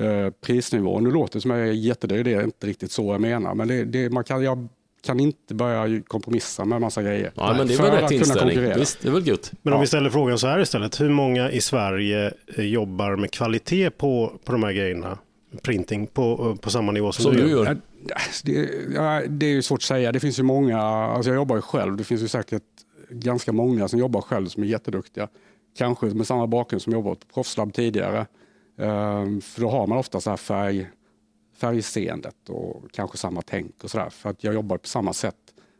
[0.00, 1.00] eh, prisnivå.
[1.00, 3.54] Nu låter det som att jag är jättedyr, det är inte riktigt så jag menar.
[3.54, 4.68] Men det, det, man kan, jag
[5.06, 7.32] kan inte börja kompromissa med massa grejer.
[7.34, 8.54] Ja, men det är för väl att rätt kunna inställning.
[8.56, 8.78] konkurrera.
[8.78, 9.52] Visst, det är väl gött.
[9.62, 9.80] Men om Ja.
[9.80, 11.00] vi ställer frågan så här istället.
[11.00, 15.18] Hur många i Sverige eh, jobbar med kvalitet på, på de här grejerna?
[15.62, 17.76] Printing på, eh, på samma nivå som, Som du Ja, gör.
[18.44, 20.12] Det, det är ju svårt att säga.
[20.12, 22.62] Det finns ju många, alltså jag jobbar ju själv, det finns ju säkert
[23.10, 25.28] ganska många som jobbar själv som är jätteduktiga.
[25.76, 28.26] Kanske med samma bakgrund som jobbat på proffslabb tidigare.
[28.78, 30.88] Ehm, för då har man ofta så här färg,
[31.56, 34.10] färgseendet och kanske samma tänk och sådär.
[34.10, 35.36] För att jag jobbar på samma sätt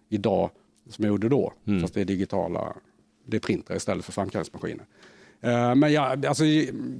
[0.09, 0.51] idag
[0.89, 1.53] som jag gjorde då.
[1.83, 2.75] Fast det är digitala,
[3.27, 4.85] det är printer istället för framkallningsmaskiner.
[5.41, 6.45] Eh, Men jag, alltså,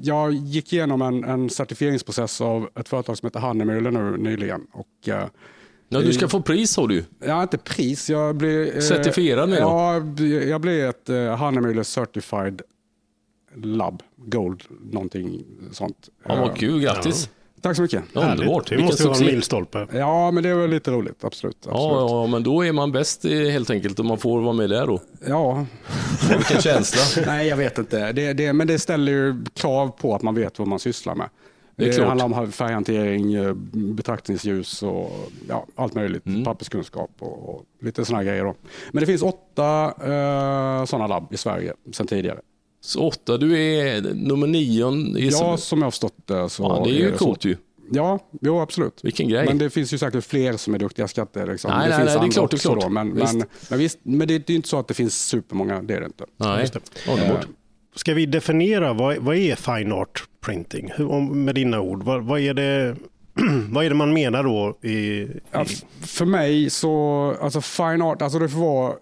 [0.03, 4.67] jag gick igenom en, en certifieringsprocess av ett företag som heter Hannemüller nu nyligen.
[4.73, 5.27] Och, eh,
[5.89, 7.05] Ja, du ska få pris sa du.
[7.27, 8.11] Ja, inte pris.
[8.11, 8.69] Jag blev...
[8.77, 9.59] eh, Certifierad med?
[9.59, 9.95] Ja,
[10.49, 12.63] jag blev ett uh, Hannemüller Certified
[13.63, 16.09] Lab, Gold, någonting sånt.
[16.29, 17.29] Ja, Eh, vad kul, grattis.
[17.61, 18.03] Tack så mycket.
[18.13, 18.69] Underbart.
[18.69, 19.87] Det måste vara en milstolpe.
[19.93, 21.25] Ja, men det var lite roligt.
[21.25, 21.57] Absolut.
[21.57, 21.77] absolut.
[21.77, 24.71] Ja, ja, men då är man bäst eh, helt enkelt om man får vara med
[24.71, 25.01] där då.
[25.27, 25.67] ja.
[26.37, 27.23] Vilken känsla.
[27.27, 28.13] Nej, jag vet inte.
[28.13, 31.29] Det, det, men det ställer ju krav på att man vet vad man sysslar med.
[31.77, 36.27] Det är Det, handlar om färghantering, eh, betraktningsljus och ja, allt möjligt.
[36.27, 36.45] Mm.
[36.45, 38.45] Papperskunskap och, och lite sådana grejer.
[38.45, 38.55] Då.
[38.93, 42.39] Men det finns åtta eh, sådana labb i Sverige sedan tidigare.
[42.81, 44.91] Så åtta, du är nummer nio.
[45.19, 47.25] i- Ja, som jag har förstått det så ja, det är ju så.
[47.25, 47.57] coolt ju.
[47.93, 49.01] Ja, jo absolut.
[49.05, 49.47] Vilken grej.
[49.47, 51.47] Men det finns ju säkert fler som är duktiga skatter.
[51.47, 51.71] Liksom.
[51.71, 52.83] Nej, det nej, finns nej, det är klart, det är också klart.
[52.85, 53.35] Då, men, Visst.
[53.35, 56.01] men, men, visst, men det, det är inte så att det finns supermånga, det är
[56.01, 56.25] det inte.
[56.37, 56.81] Nej, Just det.
[57.13, 57.47] underbart.
[57.97, 60.93] Ska vi definiera vad, vad är fine art printing?
[60.97, 62.97] Hur, om, med dina ord, vad, vad, är det,
[63.71, 64.79] vad är det man menar då?
[64.83, 65.65] I, i, Ja,
[66.01, 66.91] för mig så,
[67.41, 68.95] alltså fine art, alltså det får vara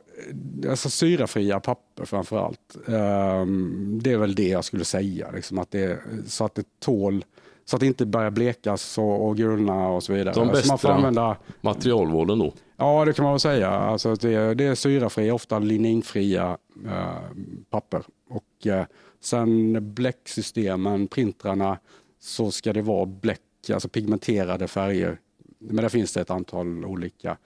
[0.71, 2.77] alltså syrafria papper framför allt.
[2.89, 7.25] Ehm, det är väl det jag skulle säga, liksom att det, så att det tål,
[7.65, 10.35] så att det inte börjar blekas och, och gulna och så vidare.
[10.35, 10.95] De alltså man får bästa.
[10.95, 12.53] använda, Materialvården då.
[12.77, 17.37] ja det kan man väl säga, alltså det, det är syrafria, ofta lininfria eh,
[17.71, 18.03] papper.
[18.31, 18.85] Och eh,
[19.25, 21.79] sen bläcksystemen, printrarna,
[22.21, 23.41] så ska det vara bläck,
[23.73, 25.19] alltså pigmenterade färger.
[25.59, 27.37] Men där finns det ett antal olika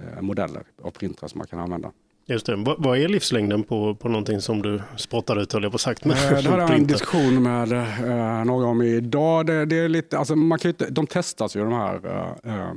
[0.00, 1.92] eh, modeller av printrar som man kan använda.
[2.26, 2.56] just det.
[2.56, 6.04] Vad, vad är livslängden på, på någonting som du spottar ut, höll jag på sagt.
[6.04, 9.46] Men, Eh, Det hade jag en diskussion med eh, några om idag.
[9.46, 12.06] Det, det är lite, alltså man kan inte, de testas ju de här
[12.44, 12.72] eh, eh,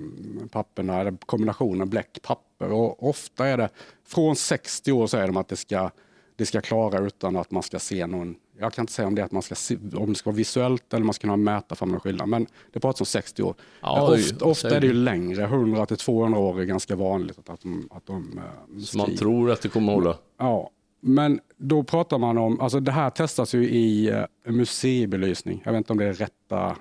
[0.51, 2.71] papperna, eller kombinationen bläck-papper.
[2.71, 3.69] Och ofta är det,
[4.07, 5.89] från 60 år säger de att det ska,
[6.35, 9.23] det ska klara utan att man ska se någon, jag kan inte säga om det
[9.23, 11.93] att man ska se, om det ska vara visuellt eller man ska kunna mäta fram
[11.93, 12.29] en skillnad.
[12.29, 13.55] Men det pratas om 60 år.
[13.81, 16.65] Ja, Eh, är ju- ofta, ofta är det ju längre, 100 till 200 år är
[16.65, 20.17] ganska vanligt att de, att de eh, Så man tror att det kommer hålla.
[20.37, 20.69] Ja,
[21.01, 25.61] men då pratar man om, alltså det här testas ju i eh, museibelysning.
[25.65, 26.75] Jag vet inte om det är rätta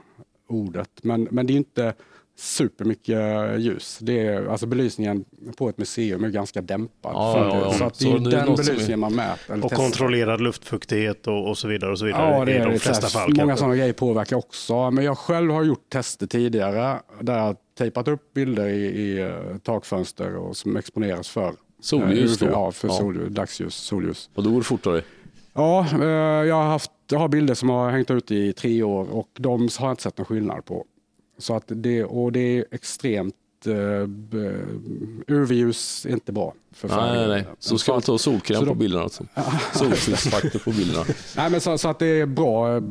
[0.48, 1.94] ordet, men, men det är inte
[2.36, 3.18] supermycket
[3.58, 3.98] ljus.
[4.00, 5.24] Det är, alltså belysningen
[5.58, 7.12] på ett museum är ganska dämpad.
[7.14, 7.72] Ja, ja, ja.
[7.72, 9.54] Så att det Så är är den belysningen man mäter.
[9.56, 9.76] Och testar.
[9.76, 11.90] kontrollerad luftfuktighet och, och så vidare.
[11.92, 12.78] Och så vidare Ja, det i är de det.
[12.78, 13.28] flesta Så fall.
[13.28, 13.56] Många kanske.
[13.60, 14.90] sådana grejer påverkar också.
[14.90, 19.56] Men jag själv har gjort tester tidigare där jag tejpat upp bilder i, i eh,
[19.62, 22.54] takfönster och som exponeras för Solljus eh, då?
[22.54, 22.94] Ja, för Ja.
[22.94, 24.30] Solljus, dagsljus, solljus.
[24.34, 25.02] Och då går det fortare.
[25.54, 26.04] Ja, eh,
[26.48, 29.68] jag har, haft, jag har bilder som har hängt ute i tre år och de
[29.78, 30.84] har jag inte sett någon skillnad på.
[31.38, 33.34] Så att det, och det är extremt
[33.66, 34.08] uh,
[35.26, 36.54] UV-ljus är inte bra.
[36.72, 37.46] För Nej, nej, nej.
[37.58, 39.24] Så ska man ta solkräm på bilderna alltså.
[39.74, 41.04] Solskyddsfaktor på bilderna.
[41.36, 42.82] Nej, men så, så att det är bra, eh,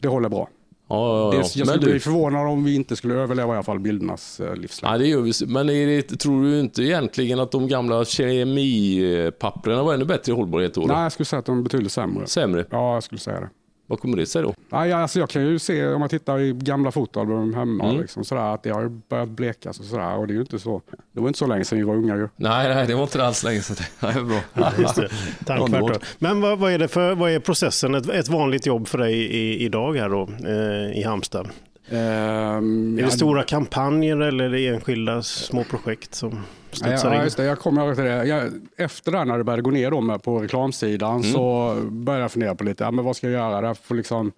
[0.00, 0.48] det håller bra.
[0.88, 1.42] Ja, ja, Det, ja.
[1.54, 4.56] jag skulle bli du, förvånad om vi inte skulle överleva i alla fall bildernas eh,
[4.56, 4.90] livslängd.
[4.90, 5.32] nej, det gör vi.
[5.46, 10.74] Men det, tror du inte egentligen att de gamla kemipapperna var ännu bättre i hållbarhet
[10.74, 10.80] då?
[10.80, 12.26] Nej, jag skulle säga att de är betydligt sämre.
[12.26, 12.64] Sämre?
[12.70, 13.48] Ja, jag skulle säga det.
[13.90, 14.54] Vad kommer det sig då?
[14.68, 18.00] Nej, alltså jag kan ju se om jag tittar i gamla fotoalbum hemma Mm.
[18.00, 20.16] liksom, sådär, att det har börjat blekas och sådär.
[20.16, 22.16] Och det är ju inte så, det var inte så länge sedan vi var unga
[22.16, 22.28] ju.
[22.36, 23.76] Nej, nej, det var inte alls länge sedan.
[24.00, 24.72] Det är bra.
[24.78, 25.98] Just det.
[26.18, 29.14] Men vad, vad, är det för, vad är processen, ett, ett vanligt jobb för dig
[29.14, 31.48] i, idag här då eh, i Halmstad?
[31.90, 37.16] Ehm, Är ja, det stora kampanjer eller är det enskilda små projekt som studsar Ja,
[37.18, 37.22] in?
[37.24, 37.44] just det.
[37.44, 38.24] Jag kommer till det.
[38.26, 41.32] Jag, efter det när det började gå ner då på reklamsidan Mm.
[41.32, 43.68] så började jag fundera på lite, ja, men vad ska jag göra?
[43.68, 44.32] Det får liksom,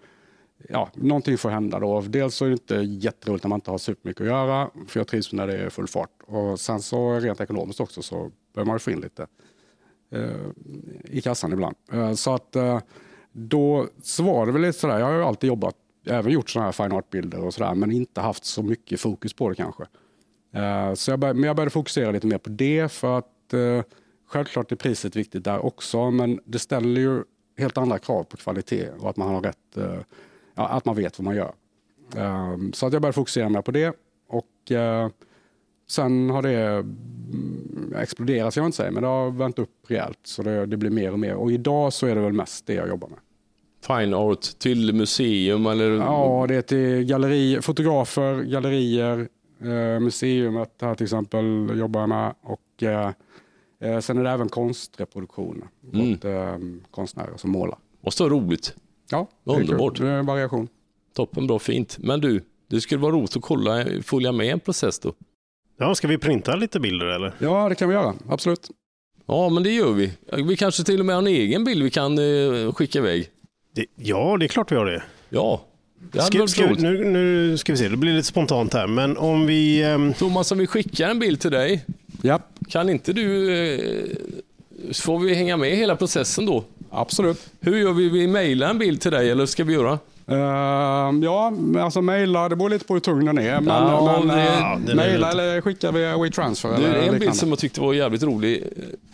[0.69, 2.01] ja, någonting får hända då.
[2.01, 5.07] Dels så är det inte jätteroligt när man inte har supermycket att göra, för jag
[5.07, 6.11] trivs när det är full fart.
[6.27, 9.27] Och sen så rent ekonomiskt också så behöver man ju få in lite
[10.13, 10.21] eh,
[11.05, 11.77] i kassan ibland.
[11.93, 12.81] Eh, så att eh,
[13.33, 15.75] då så var det väl lite sådär, jag har ju alltid jobbat,
[16.07, 19.49] även gjort sådana här fine art-bilder och sådär, men inte haft så mycket fokus på
[19.49, 19.85] det kanske.
[20.53, 23.83] Eh, Så jag började, men jag började fokusera lite mer på det för att eh,
[24.27, 27.23] självklart är priset viktigt där också men det ställer ju
[27.59, 29.95] helt andra krav på kvalitet och att man har rätt, eh,
[30.55, 31.53] ja, att man vet vad man gör.
[32.17, 33.93] Eh, Så att jag började fokusera mer på det
[34.29, 34.47] och
[35.89, 40.43] sen har det mm, exploderat, jag inte säga, men det har vänt upp rejält så
[40.43, 42.89] det, det blir mer och mer och idag så är det väl mest det jag
[42.89, 43.19] jobbar med.
[43.87, 45.91] Fine art till museum eller?
[45.91, 49.29] Ja, det är till galleri, fotografer, gallerier,
[49.63, 53.13] eh, museumet här till exempel jobbar med och eh,
[53.81, 56.13] eh, sen är det även konstreproduktioner Mm.
[56.13, 56.57] åt eh,
[56.91, 57.79] konstnärer som målar.
[58.05, 58.75] Måste vara roligt.
[59.11, 59.61] Ja, det är.
[59.61, 59.99] Underbart.
[59.99, 60.69] Det är en variation.
[61.15, 61.97] Toppen, bra, fint.
[62.01, 65.13] Men du, det skulle vara roligt att kolla, följa med en process då.
[65.79, 67.35] Ja, ska vi printa lite bilder eller?
[67.39, 68.15] Ja, det kan vi göra.
[68.29, 68.71] Absolut.
[69.27, 70.13] Ja, men det gör vi.
[70.47, 73.31] Vi kanske till och med har en egen bild vi kan eh, skicka iväg.
[73.75, 75.03] Det, ja, det är klart vi har det.
[75.29, 75.61] Ja,
[76.23, 79.83] Ska, ska, nu, nu ska vi se, det blir lite spontant här, men om vi...
[79.83, 81.85] ehm, Thomas, om vi skickar en bild till dig,
[82.23, 83.55] Ja, kan inte du...
[83.75, 84.07] Eh,
[84.95, 86.65] får vi hänga med i hela processen då?
[86.91, 87.47] absolut.
[87.61, 88.09] Hur gör vi?
[88.09, 89.99] Vi mailar en bild till dig eller ska vi göra?
[90.27, 90.37] Eh,
[91.25, 93.61] ja, alltså mejla, det beror lite på hur tung den är.
[93.61, 94.37] Men, Ja, men
[94.87, 96.69] det- är mejla eller skicka via WeTransfer.
[96.69, 97.19] Du, eller en liknande.
[97.21, 98.65] bild som jag tyckte var jävligt rolig,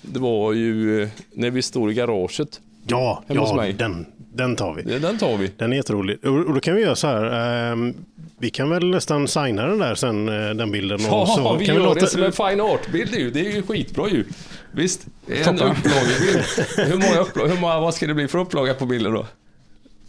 [0.02, 2.60] det var ju eh, när vi står i garaget.
[2.86, 4.82] Ja, ja den, den tar vi.
[4.82, 5.50] Det- Den tar vi.
[5.56, 6.18] Den är jätterolig.
[6.24, 7.70] Och, och då kan vi göra så här.
[7.72, 7.94] ehm,
[8.38, 10.96] vi kan väl nästan signa den där sen, eh, den bilden.
[11.00, 13.30] och Ja, så vi kan gör låta, det som en fine art-bild ju.
[13.30, 14.24] Det är ju skitbra ju.
[14.72, 15.70] Visst, en Toppen.
[15.76, 16.44] upplagebild.
[16.76, 19.26] Hur många upplag, hur många, vad ska det bli för upplaga på bilden då?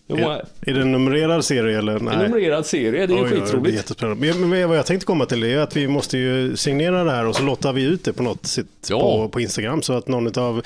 [0.09, 1.95] Är, är det en numrerad serie eller?
[1.95, 3.75] en numrerad serie, det är Oj, Det är skitroligt.
[3.75, 4.27] jättespännande.
[4.33, 7.25] Men, men vad jag tänkte komma till är att vi måste ju signera det här
[7.25, 8.99] och så låter vi ut det på något sätt Ja.
[8.99, 10.61] på, på Instagram så att någon av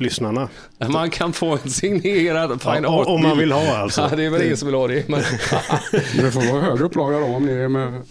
[0.00, 0.48] lyssnarna,
[0.88, 4.00] Man kan få en signerad fine ja, art om man vill ha alltså.
[4.10, 5.08] Ja, det är väl ingen som vill ha det.
[5.08, 5.20] Men,
[6.16, 8.02] Det får vara högre upplaga då om ni är med.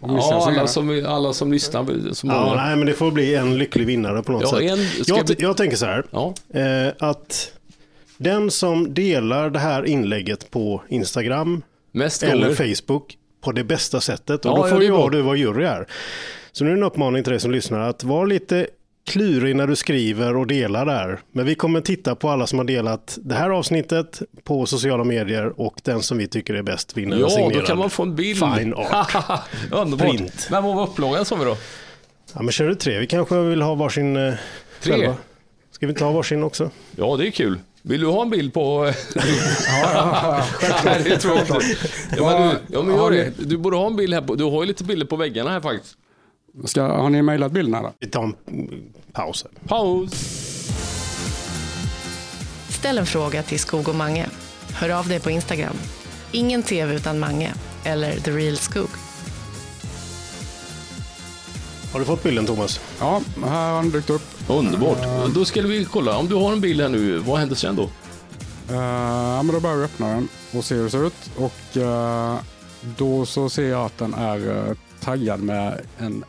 [0.00, 2.12] Ja, alla, som, alla som lyssnar.
[2.14, 2.54] Som Ja, många.
[2.64, 4.60] nej, men det får bli en lycklig vinnare på något Ja, sätt.
[4.62, 6.34] en- jag, vi- jag tänker så här, Ja.
[6.54, 7.52] eh, att
[8.18, 11.62] den som delar det här inlägget på Instagram
[11.92, 12.54] Mest eller.
[12.54, 14.44] Facebook på det bästa sättet.
[14.44, 15.86] Och Ja, då ja, får det är ju och du vara jury här.
[16.52, 18.66] Så nu är det en uppmaning till dig som lyssnar att vara lite
[19.06, 21.20] klurig när du skriver och delar där.
[21.32, 25.60] Men vi kommer titta på alla som har delat det här avsnittet på sociala medier
[25.60, 28.38] och den som vi tycker är bäst vinner Ja, då kan man få en bild.
[28.38, 29.14] Fine art.
[29.70, 30.08] Underbart.
[30.08, 30.48] Print.
[30.50, 31.56] Vad var upplagan sa vi då?
[32.34, 32.98] Ja, men kör du tre?
[32.98, 34.34] Vi kanske vill ha varsin eh,
[34.80, 34.92] Tre?
[34.92, 35.14] själva.
[35.70, 36.70] Ska vi inte ha varsin också?
[36.96, 37.58] Ja, det är kul.
[37.82, 38.92] Vill du ha en bild på...
[40.84, 41.60] Nej, det tror jag inte.
[42.16, 43.32] Ja, men du, ja, men gör det.
[43.38, 44.20] Du borde ha en bild här.
[44.20, 45.96] På, du har ju lite bilder på väggarna här faktiskt.
[46.64, 47.82] Ska, har ni mejlat bilderna?
[47.82, 47.92] Då?
[47.98, 48.34] Vi tar en
[49.12, 49.46] paus.
[49.68, 50.12] Paus.
[52.68, 54.26] Ställ en fråga till Skog och Mange.
[54.72, 55.76] Hör av dig på Instagram.
[56.32, 57.54] Ingen TV utan Mange.
[57.84, 58.88] Eller The Real Skog.
[61.92, 62.80] Har du fått bilden Thomas?
[63.00, 64.22] Ja, här har den dykt upp.
[64.48, 64.98] Underbart.
[65.34, 66.16] Då ska vi kolla.
[66.18, 67.82] Om du har en bild här nu, vad händer sen då?
[67.82, 71.30] Uh, ja, men då börjar vi öppna den och se hur det ser ut.
[71.36, 72.36] Och eh,
[72.98, 74.72] då så ser jag att den är uh,
[75.06, 76.24] taggad med en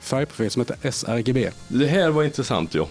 [0.00, 1.50] färgprofil som heter sRGB.
[1.68, 2.88] Det här var intressant ja.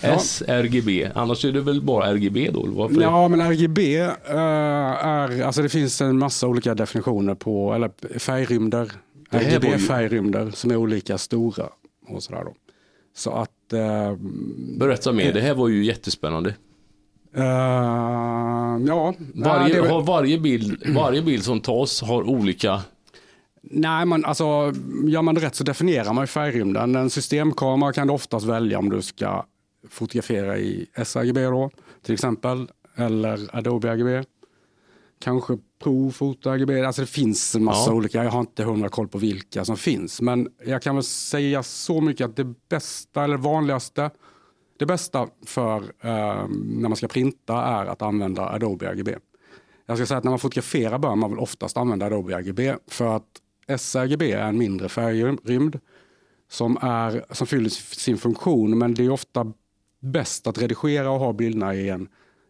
[0.00, 0.18] Ja.
[0.18, 1.08] sRGB.
[1.14, 2.66] Annars är det väl bara RGB då?
[2.66, 3.02] Varför?
[3.02, 8.92] Ja, men RGB eh, är, alltså det finns en massa olika definitioner på, eller färgrymder.
[9.30, 11.64] Det RGB-färgrymder som är olika stora
[12.08, 12.54] och sådär då.
[13.16, 14.16] Så att, eh,
[14.78, 15.32] Berätta mer.
[15.32, 16.54] Det här var ju jättespännande.
[17.36, 17.44] eh,
[18.86, 19.14] ja.
[19.18, 22.80] nej, Varje, det är väl- har varje, bild, varje bild som tas har olika...
[23.62, 24.72] Nej, men alltså,
[25.06, 26.96] gör man det rätt så definierar man färgrymden.
[26.96, 29.44] En systemkamera kan du oftast välja om du ska
[29.88, 31.70] fotografera i sRGB då,
[32.02, 34.24] till exempel, eller Adobe RGB.
[35.20, 36.84] Kanske Pro, Foto RGB.
[36.84, 37.94] Alltså det finns en massa Ja.
[37.96, 38.24] olika.
[38.24, 40.20] Jag har inte hundra koll på vilka som finns.
[40.20, 44.10] Men jag kan väl säga så mycket att det bästa eller vanligaste
[44.78, 49.14] det bästa för eh, när man ska printa är att använda Adobe RGB.
[49.86, 53.16] Jag ska säga att när man fotograferar bör man väl oftast använda Adobe RGB för
[53.16, 53.24] att
[53.76, 55.78] sRGB är en mindre färgrymd
[56.50, 59.52] som, är, som fyller sin funktion men det är ofta
[60.00, 62.08] bäst att redigera och ha bilderna i en,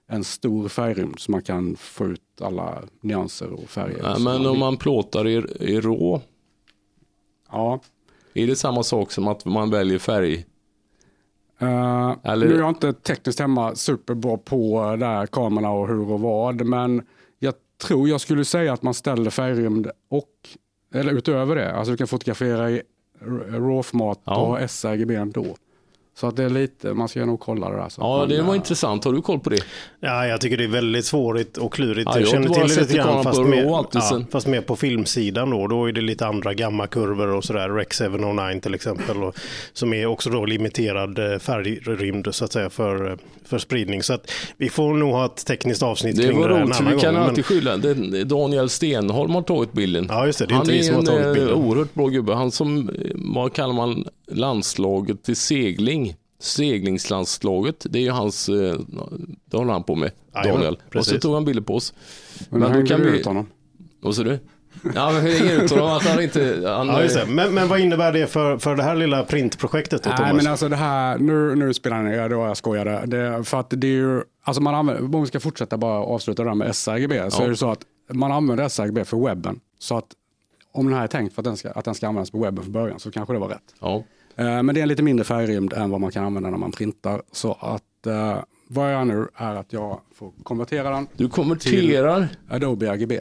[0.09, 3.98] en stor färgrymd så man kan få ut alla nyanser och färger.
[4.03, 6.20] Ja, som men om man plåtar i, i rå,
[7.51, 7.81] Ja.
[8.35, 10.46] är det samma sak som att man väljer färg?
[11.59, 16.20] Eh, Eller- Nu är jag inte tekniskt hemma superbra på där kamerorna och hur och
[16.20, 17.03] vad, men
[17.38, 20.29] jag tror jag skulle säga att man ställer färgrymd och,
[20.92, 22.83] eller utöver det, alltså du kan fotografera i
[23.50, 24.37] RAW-format Ja.
[24.62, 25.57] och sRGB ändå.
[26.14, 27.88] Så att det är lite, man ska nog kolla det där.
[27.88, 29.05] Så Ja, det var eh, intressant.
[29.05, 29.61] Har du koll på det?
[30.01, 32.11] Ja, jag tycker det är väldigt svårigt och klurigt.
[32.14, 35.51] Ja, jag har känner till det lite grann, fast mer, ja, fast mer på filmsidan
[35.51, 35.66] då.
[35.66, 37.68] Då är det lite andra gammakurvor och sådär.
[37.68, 39.22] Rec 709 till exempel.
[39.22, 39.37] Och,
[39.72, 44.03] som är också då limiterad eh, färgrymd så att säga för, eh, för spridning.
[44.03, 46.85] Så att vi får nog ha ett tekniskt avsnitt Det kring var det en annan
[46.94, 47.20] vi kan gång.
[47.22, 47.77] men- alltid skylla.
[47.77, 50.07] Det är Daniel Stenholm har tagit bilden.
[50.09, 50.46] Ja, just det.
[50.46, 51.51] Det är han inte vi som har tagit är en bilden.
[51.51, 52.35] eh, oerhört bra gubbe.
[52.35, 56.16] Han som, vad kallar man landslaget till segling?
[56.40, 58.79] Seglingslandslaget, det är ju hans, eh,
[59.45, 60.11] det håller han på med,
[60.45, 60.79] Daniel.
[60.95, 61.95] Och så tog han bilder på oss.
[62.51, 63.47] Men, Men då kan vi ut honom.
[64.01, 64.38] Vad sa du?
[64.95, 66.62] Ja, men det ut honom att han inte...
[66.66, 67.27] Han, Ja, just det.
[67.27, 70.35] Men, men vad innebär det för, för det här lilla printprojektet då, Nej, Thomas?
[70.35, 73.03] men alltså det här, nu, nu spelar han ner, jag skojade.
[73.07, 76.42] Det, för att det är ju, alltså man använder, om vi ska fortsätta bara avsluta
[76.45, 77.45] det där med sRGB, så Ja.
[77.47, 77.81] är det så att
[78.12, 79.61] man använder sRGB för webben.
[79.79, 80.07] Så att
[80.73, 82.64] om den här är tänkt för att den ska, att den ska användas på webben
[82.64, 83.75] från början så kanske det var rätt.
[83.81, 84.05] ja.
[84.37, 86.73] Eh, Men det är en lite mindre färgrymd än vad man kan använda när man
[86.73, 87.23] printar.
[87.33, 92.29] Så att eh, vad jag gör nu är att jag får konvertera den Du konverterar.
[92.51, 93.21] Adobe RGB.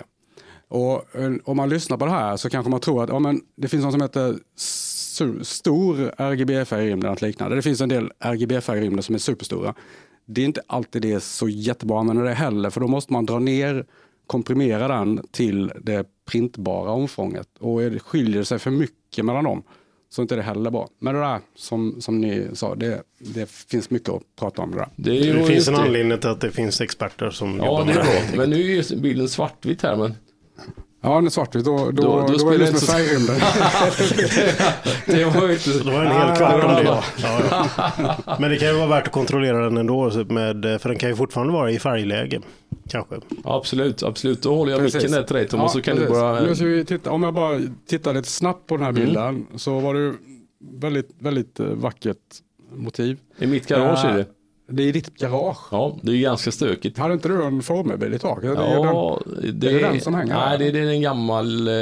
[0.67, 3.41] Och eh, om man lyssnar på det här så kanske man tror att ja, men
[3.56, 4.39] det finns något som heter
[5.43, 7.56] stor RGB-färgrymd eller något liknande.
[7.56, 9.74] Det finns en del RGB-färgrymder som är superstora.
[10.26, 13.13] Det är inte alltid det är så jättebra att använda det heller för då måste
[13.13, 13.86] man dra ner,
[14.28, 17.47] komprimera den till det printbara omfånget.
[17.60, 19.63] Och är det skiljer sig för mycket mellan dem
[20.13, 20.88] så inte det heller bra.
[21.00, 24.78] Men det där som, som ni sa, det, det finns mycket att prata om det
[24.78, 24.88] där.
[24.95, 27.95] Det, det finns en anledning till att det finns experter som Ja, jobbar det är
[27.95, 28.38] med bra.
[28.38, 30.15] Men nu är ju bilden svartvit här, men
[31.04, 31.65] Ja, den är svartvit.
[31.65, 33.36] Då, då, Då- då, då spelar det det inte så- färgrymden.
[35.06, 35.69] det var ju inte...
[35.69, 37.04] Det var en hel kvart om det det.
[37.24, 37.41] Ja,
[38.26, 38.36] ja.
[38.39, 41.15] Men det kan ju vara värt att kontrollera den ändå, med, för den kan ju
[41.15, 42.41] fortfarande vara i färgläge.
[42.89, 43.15] Kanske.
[43.44, 44.41] Absolut, absolut.
[44.41, 44.96] Då håller jag Precis.
[44.96, 46.41] micken där till dig Thomas, så kan du bara...
[46.44, 48.96] Nu ska vi titta, om jag bara tittar lite snabbt på den Mm.
[48.98, 50.13] här bilden så var det
[50.82, 52.17] väldigt, väldigt eh, vackert
[52.76, 53.17] motiv.
[53.38, 54.20] I mitt garage är det.
[54.20, 54.26] Eh,
[54.74, 55.58] Det är i ditt garage.
[55.72, 56.98] Ja, det är ganska stökigt.
[56.98, 58.44] Hade inte du en formelbil i taket?
[58.50, 59.22] Ju den- Ja,
[59.54, 61.67] det är det den som hänger Nej, det är det är en gammal...
[61.67, 61.74] eh,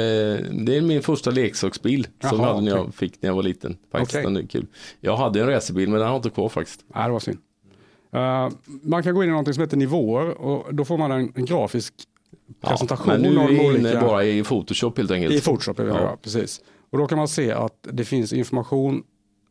[0.52, 2.92] Det är min första leksaksbil som Jaha, jag hade när jag okej.
[2.92, 3.76] fick när jag var liten.
[3.92, 4.24] Faktiskt, Okej.
[4.24, 4.66] den är kul.
[5.00, 6.80] Jag hade en racerbil, men den har jag inte kvar faktiskt.
[6.94, 7.38] Nej, det var synd.
[8.12, 8.48] Eh,
[8.82, 11.44] man kan gå in i något som heter nivåer och då får man en, en
[11.44, 11.94] grafisk
[12.60, 14.00] presentation men nu är vi olika...
[14.00, 15.34] bara i Photoshop helt enkelt.
[15.34, 16.00] I Photoshop, är vi Ja.
[16.00, 16.16] ja.
[16.22, 16.60] precis.
[16.90, 19.02] Och då kan man se att det finns information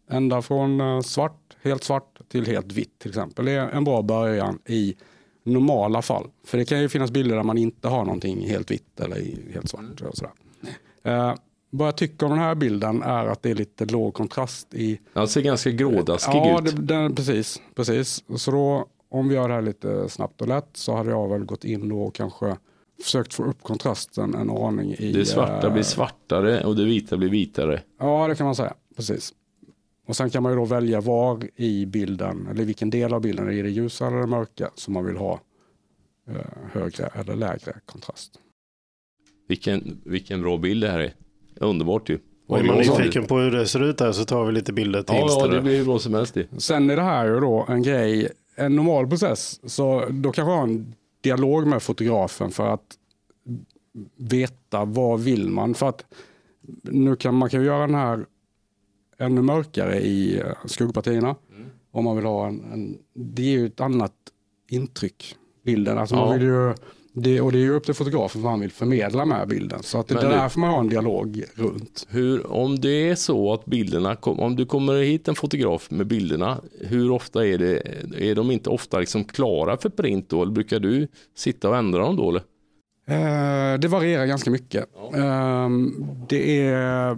[0.09, 3.45] ända från eh, svart, helt svart till helt vitt till exempel.
[3.45, 4.95] Det är en bra början i
[5.43, 6.27] normala fall.
[6.45, 9.21] För det kan ju finnas bilder där man inte har någonting helt vitt eller
[9.53, 10.01] helt svart.
[10.01, 11.35] Och sådär.
[11.69, 14.99] Vad jag tycker om den här bilden är att det är lite låg kontrast i...
[15.13, 16.87] Den ser ganska grådaskig Ja, ut.
[16.87, 18.23] den, precis, precis.
[18.37, 21.45] Så då, om vi gör det här lite snabbt och lätt så hade jag väl
[21.45, 22.57] gått in och kanske
[23.03, 25.11] försökt få upp kontrasten en aning i...
[25.11, 27.81] Det svarta eh, blir svartare och det vita blir vitare.
[27.99, 28.73] Ja, det kan man säga.
[28.95, 29.33] Precis.
[30.07, 33.47] Och sen kan man ju då välja var i bilden, eller vilken del av bilden,
[33.49, 35.39] är det ljusa eller det mörka, som man vill ha
[36.29, 36.35] eh,
[36.71, 38.39] högre eller lägre kontrast.
[39.47, 41.13] Vilken, vilken bra bild det här är.
[41.59, 42.19] Underbart ju.
[42.47, 45.01] Och är man nyfiken på hur det ser ut här så tar vi lite bilder
[45.01, 46.47] till Ja, ja, Insta det blir hur bra som helst det.
[46.61, 50.63] Sen är det här ju då en grej, en normal process, så då kanske ha
[50.63, 52.97] en dialog med fotografen för att
[54.17, 55.73] veta vad vill man.
[55.73, 56.05] För att
[56.83, 58.25] nu kan man kan ju göra den här
[59.17, 61.35] ännu mörkare i eh, skuggpartierna.
[61.91, 64.13] Om man vill ha en, en, det är ju ett annat
[64.69, 65.97] intryck, bilden.
[65.97, 66.25] Alltså Ja.
[66.25, 66.73] man vill ju,
[67.13, 69.83] det, och det är ju upp till fotografen vad han vill förmedla med bilden.
[69.83, 72.07] Så att det, Men det du- där får man ha en dialog runt.
[72.09, 76.07] Hur, om det är så att bilderna, kom, om du kommer hit en fotograf med
[76.07, 77.81] bilderna, hur ofta är det,
[78.29, 80.41] är de inte ofta liksom klara för print då?
[80.41, 81.07] Eller brukar du
[81.37, 82.29] sitta och ändra dem då?
[82.29, 82.41] Eller?
[83.73, 84.85] Eh, det varierar ganska mycket.
[85.15, 85.69] Eh,
[86.29, 87.17] det är...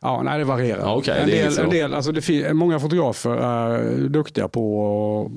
[0.00, 0.80] Ja, nej det varierar.
[0.80, 5.30] Ja, okej, en, det del, en del, alltså det många fotografer är duktiga på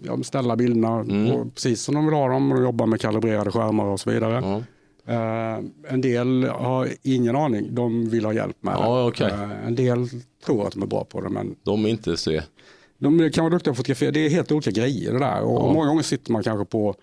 [0.00, 1.30] att ja, ställa bilderna Mm.
[1.30, 4.42] på, precis som de vill ha dem och jobba med kalibrerade skärmar och så vidare.
[4.44, 4.62] Ja.
[5.14, 9.04] Eh, en del har ingen aning, de vill ha hjälp med Ja, det.
[9.04, 9.30] okej.
[9.32, 10.08] Eh, en del
[10.46, 12.40] tror att de är bra på det men De är inte så...
[12.98, 14.10] de kan vara duktiga på att fotografera.
[14.10, 15.42] Det är helt olika grejer det där.
[15.42, 15.72] Och Ja.
[15.72, 16.94] många gånger sitter man kanske på,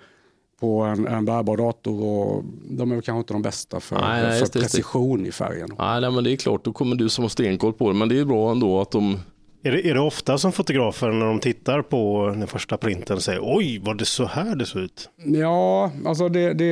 [0.60, 4.32] på en, en bärbar dator och de är kanske inte de bästa för, Nej, nej,
[4.32, 4.78] för just det, just det.
[4.78, 5.70] precision i färgen.
[5.80, 7.98] Nej, nej, men det är klart, då kommer du som har stenkoll på det.
[7.98, 9.20] Men det är bra ändå att de...
[9.64, 13.40] Är det, är det ofta som fotografer när de tittar på den första printen säger
[13.44, 15.10] oj, var det så här det såg ut?
[15.26, 16.66] Ja, alltså det, det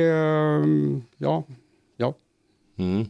[1.18, 1.44] ja,
[1.96, 2.14] ja.
[2.78, 3.06] Mm.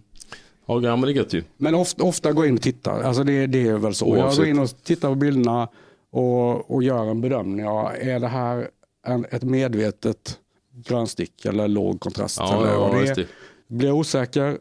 [0.66, 1.42] Ja, men det är gött ju.
[1.56, 3.02] Men ofta, ofta går jag in och tittar.
[3.02, 4.16] Alltså det, det är väl så.
[4.16, 4.38] Jag Oavsett.
[4.38, 5.68] går in och tittar på bilderna
[6.12, 7.64] och, och gör en bedömning.
[7.66, 8.68] Ja, är det här
[9.06, 10.38] en, ett medvetet
[10.74, 12.36] grönstick eller låg kontrast?
[12.40, 13.26] Ja, eller ja, det är?
[13.66, 14.58] Blir jag osäker?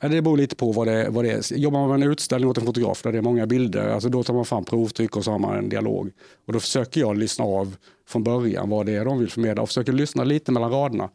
[0.00, 1.56] Det beror lite på vad det, vad det är.
[1.56, 4.22] Jobbar man med en utställning åt en fotograf där det är många bilder, alltså då
[4.22, 6.10] tar man fram provtryck och så har man en dialog.
[6.46, 7.76] Och då försöker jag lyssna av
[8.08, 11.10] från början vad det är de vill förmedla och försöker lyssna lite mellan raderna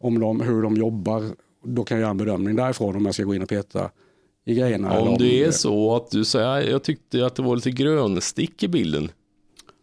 [0.00, 1.24] om de, hur de jobbar.
[1.64, 3.90] Då kan jag göra en bedömning därifrån om jag ska gå in och peta
[4.44, 5.00] i grejerna.
[5.00, 8.68] Om det är så att du säger, jag tyckte att det var lite grönstick i
[8.68, 9.10] bilden.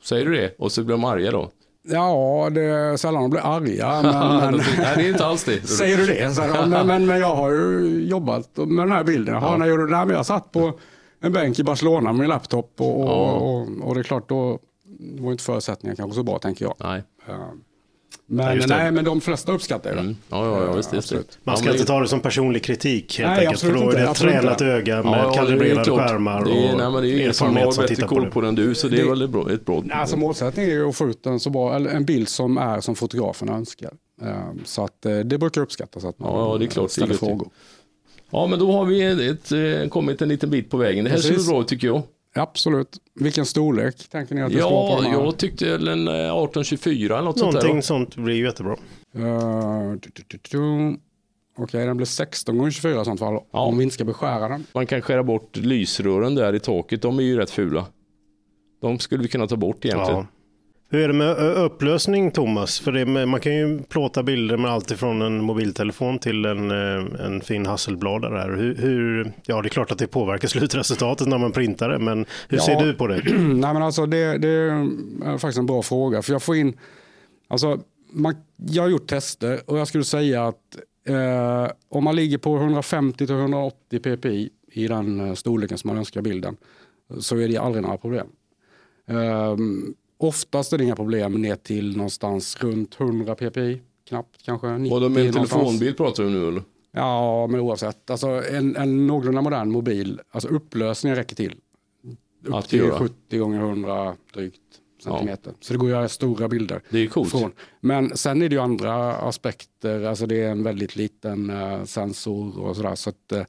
[0.04, 0.56] Säger du det?
[0.58, 1.52] Och så blir de arga då?
[1.84, 4.02] Ja, det är sällan de blir arga.
[4.04, 5.68] Men, men, Nej, det är inte alls det.
[5.68, 6.32] säger du det?
[6.36, 9.36] Så, men, men, men jag har ju jobbat med den här bilden.
[9.36, 9.86] Jaha, när gjorde?
[9.86, 10.74] Nej, men Jag satt på
[11.22, 13.32] en bänk i Barcelona med min laptop och, och, Ja.
[13.32, 14.60] och, och det är klart då
[15.20, 16.76] var inte förutsättningarna kanske så bra tänker jag.
[16.80, 17.04] Nej.
[18.26, 18.68] Men, det.
[18.68, 20.00] nej, men de flesta uppskattar det.
[20.00, 20.16] Mm.
[20.30, 21.12] Ja, ja, ja, visst, visst.
[21.14, 23.54] Man Ja, ska inte det- ta det som personlig kritik helt Nej, enkelt.
[23.54, 24.66] absolut För då är inte, det ett tränat inte.
[24.66, 27.20] öga med Ja, ja, det är kalibrerade skärmar Det är, och nej, men det är
[27.20, 28.30] ingen som har bättre tittar på koll det.
[28.30, 29.52] på det än du, så det är Det- väl ett bra.
[29.52, 29.84] Ett bra.
[29.92, 32.96] Alltså målsättningen är att få ut en, så bra, eller en bild som är som
[32.96, 33.92] fotografen önskar.
[34.22, 36.88] Ehm, Så att eh, det brukar uppskattas att man Ja, ja, det är klart, det
[36.88, 37.18] är ställer ju.
[37.18, 37.50] frågor.
[38.32, 41.04] Ja, men då har vi ett, ett, kommit en liten bit på vägen.
[41.04, 41.48] Det här ser Precis.
[41.50, 42.02] bra ut tycker jag.
[42.36, 42.98] Absolut.
[43.14, 45.24] Vilken storlek tänker ni att det ska vara Ja, på de här?
[45.24, 47.62] jag tyckte en eh, 1824 eller något sånt där.
[47.62, 48.76] Någonting sånt blir ju jättebra.
[49.16, 50.98] Uh, du, du.
[51.58, 53.34] Okej, den blir 16 gånger 24 i sånt fall.
[53.52, 53.60] Ja.
[53.60, 54.66] Om vi inte ska beskära den.
[54.74, 57.02] Man kan skära bort lysrören där i taket.
[57.02, 57.86] De är ju rätt fula.
[58.82, 60.20] De skulle vi kunna ta bort egentligen.
[60.20, 60.28] Ja.
[60.94, 62.80] Hur är det med upplösning Thomas?
[62.80, 67.26] För det, man kan ju plåta bilder med allt ifrån en mobiltelefon till en, eh,
[67.26, 68.22] en fin Hasselblad.
[68.22, 68.50] Där.
[68.58, 72.26] Hur, hur, ja, det är klart att det påverkar slutresultatet när man printar det, men
[72.50, 72.64] hur Ja.
[72.64, 73.22] ser du på det?
[73.38, 76.22] Nej, men alltså det, det är faktiskt en bra fråga.
[76.22, 76.78] För jag får in,
[77.48, 77.80] alltså,
[78.12, 80.78] man, jag har gjort tester och jag skulle säga att
[81.08, 83.72] eh, om man ligger på 150-180
[84.18, 86.58] ppi i den eh, storleken som man önskar bilden
[87.20, 88.28] så är det aldrig några problem.
[89.08, 94.96] Um, oftast är det inga problem ner till någonstans runt 100 ppi, knappt kanske 90
[94.96, 96.64] Och då med en telefonbild pratar du nu eller?
[96.92, 98.10] Ja, men oavsett.
[98.10, 101.56] Alltså, en, en någorlunda modern mobil, alltså upplösningen räcker till.
[102.46, 103.00] Upp Att till göra.
[103.00, 104.60] 70 gånger 100 drygt
[105.04, 105.54] centimeter.
[105.60, 106.82] Så det går att göra stora bilder.
[106.90, 107.30] Det är coolt.
[107.32, 107.52] Från.
[107.80, 110.04] Men sen är det ju andra aspekter.
[110.04, 112.96] Alltså det är en väldigt liten eh, sensor och sådär.
[112.96, 113.44] Så att, eh,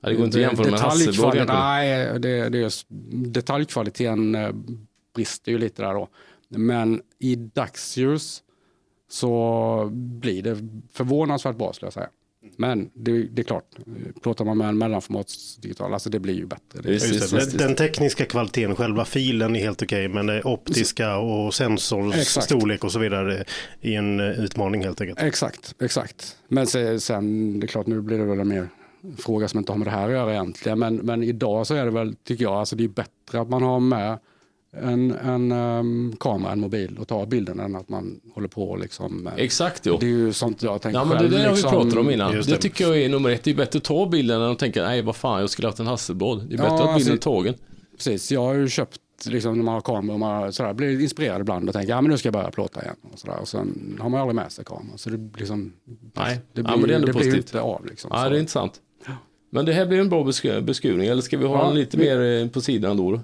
[0.00, 1.60] Ja, det går inte att jämföra med Hasselblad egentligen.
[1.60, 4.50] Nej, det, det är, just- detaljkvaliteten eh,
[5.16, 6.08] brister ju lite där då.
[6.48, 8.42] Men i dagsljus
[9.08, 10.56] så blir det
[10.92, 12.08] förvånansvärt bra skulle jag säga.
[12.56, 13.64] Men det, det är klart,
[14.22, 16.80] plåtar man med en mellanformatsdigital, alltså det blir ju bättre.
[16.82, 17.36] Det, Just det.
[17.38, 22.84] visst, Den tekniska kvaliteten, själva filen är helt okej, men det optiska och sensors storlek
[22.84, 23.44] och så vidare
[23.80, 25.20] är en eh, utmaning helt enkelt.
[25.22, 26.36] Exakt, exakt.
[26.48, 28.68] Men se- sen, det är klart nu blir det väl en mer
[29.18, 30.78] fråga som inte har med det här att göra egentligen.
[30.78, 33.62] Men, men idag så är det väl, tycker jag, alltså det är bättre att man
[33.62, 34.18] har med
[34.72, 38.78] en, en ehm, kamera, en mobil och tar bilden än att man håller på och
[38.78, 39.26] liksom.
[39.26, 39.96] eh, Exakt jo.
[40.00, 41.30] Det är ju sånt jag tänker Ja men det själv.
[41.30, 41.70] där har vi liksom.
[41.70, 42.32] pratat om innan.
[42.32, 42.42] Det.
[42.42, 42.56] det.
[42.58, 43.44] tycker jag är nummer ett.
[43.44, 45.80] Det är bättre att ta bilden än att tänka nej vad fan jag skulle haft
[45.80, 46.38] en Hasselblad.
[46.48, 47.54] Det är bättre Ja, att bilden alltså- är tagen.
[47.96, 51.40] Precis, jag har ju köpt liksom, när man har kamera och man sådär, blir inspirerad
[51.40, 52.96] ibland och tänker ja men nu ska jag börja plåta igen.
[53.12, 53.38] Och, sådär.
[53.40, 54.98] och sen har man aldrig med sig kameran.
[54.98, 55.72] Så det blir liksom,
[56.14, 56.40] Nej.
[56.52, 57.36] det Ja, blir, men det är ändå det blir positivt.
[57.46, 57.86] inte av.
[57.86, 58.28] Liksom, Ja så.
[58.30, 58.80] det är intressant.
[59.50, 61.06] Men det här blir en bra besk- beskrivning.
[61.08, 63.20] Eller ska vi ha Ja, en lite vi- mer eh, på sidan då?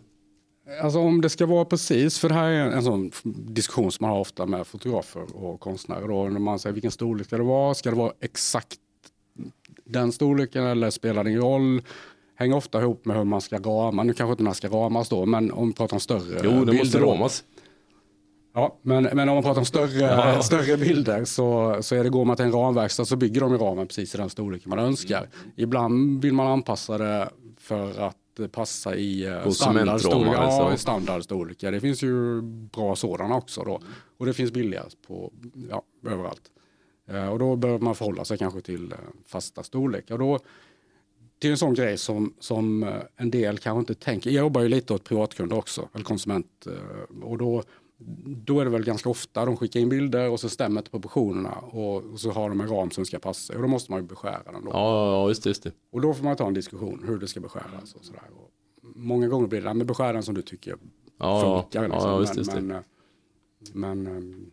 [0.81, 4.11] Alltså om det ska vara precis, för det här är en sån diskussion som man
[4.15, 6.09] har ofta med fotografer och konstnärer.
[6.09, 7.75] Då, när man säger vilken storlek ska det vara?
[7.75, 8.77] Ska det vara exakt
[9.85, 11.83] den storleken eller spelar det ingen roll?
[12.37, 14.03] Hänger ofta ihop med hur man ska rama.
[14.03, 16.73] Nu kanske inte man ska ramas då, men om vi pratar om större Jo, måste
[16.73, 17.07] bilder då.
[17.13, 17.45] ramas.
[18.55, 20.43] Ja, men, men om man pratar om större, Ja.
[20.43, 23.59] större bilder så, så är det, går man till en ramverkstad så bygger de i
[23.59, 25.29] ramen precis i den storleken man önskar.
[25.57, 28.17] Ibland vill man anpassa det för att
[28.53, 30.35] passa i eh, Konsumentramar, standardstorlek.
[30.35, 31.73] Ja, standardstorlekar.
[31.73, 33.81] Det finns ju bra sådana också då.
[34.17, 35.33] Och det finns billiga på,
[35.71, 36.51] ja, överallt.
[37.09, 40.15] Eh, och då behöver man förhålla sig kanske till eh, fasta storlekar.
[40.15, 40.39] Och då,
[41.39, 44.31] det är en sån grej som, som en del kanske inte tänker.
[44.31, 46.67] Jag jobbar ju lite åt privatkunder också, eller konsument.
[47.23, 47.63] Och då,
[48.27, 51.51] då är det väl ganska ofta de skickar in bilder och så stämmer inte proportionerna
[51.53, 53.55] och, så har de en ram som ska passa.
[53.57, 54.65] Och då måste man ju beskära den.
[54.65, 54.71] Då.
[54.73, 55.51] Ja, ja, just det.
[55.51, 55.73] Just det.
[55.93, 58.23] Och då får man ta en diskussion hur det ska beskäras och sådär.
[58.37, 58.51] Och
[58.97, 60.77] många gånger blir det, "Ja, men beskär den som du tycker
[61.19, 61.89] Ja, funkar.
[61.89, 62.11] liksom.
[62.11, 62.61] ja, visst, men, just det.
[62.61, 62.83] men, eh,
[63.73, 64.13] men eh,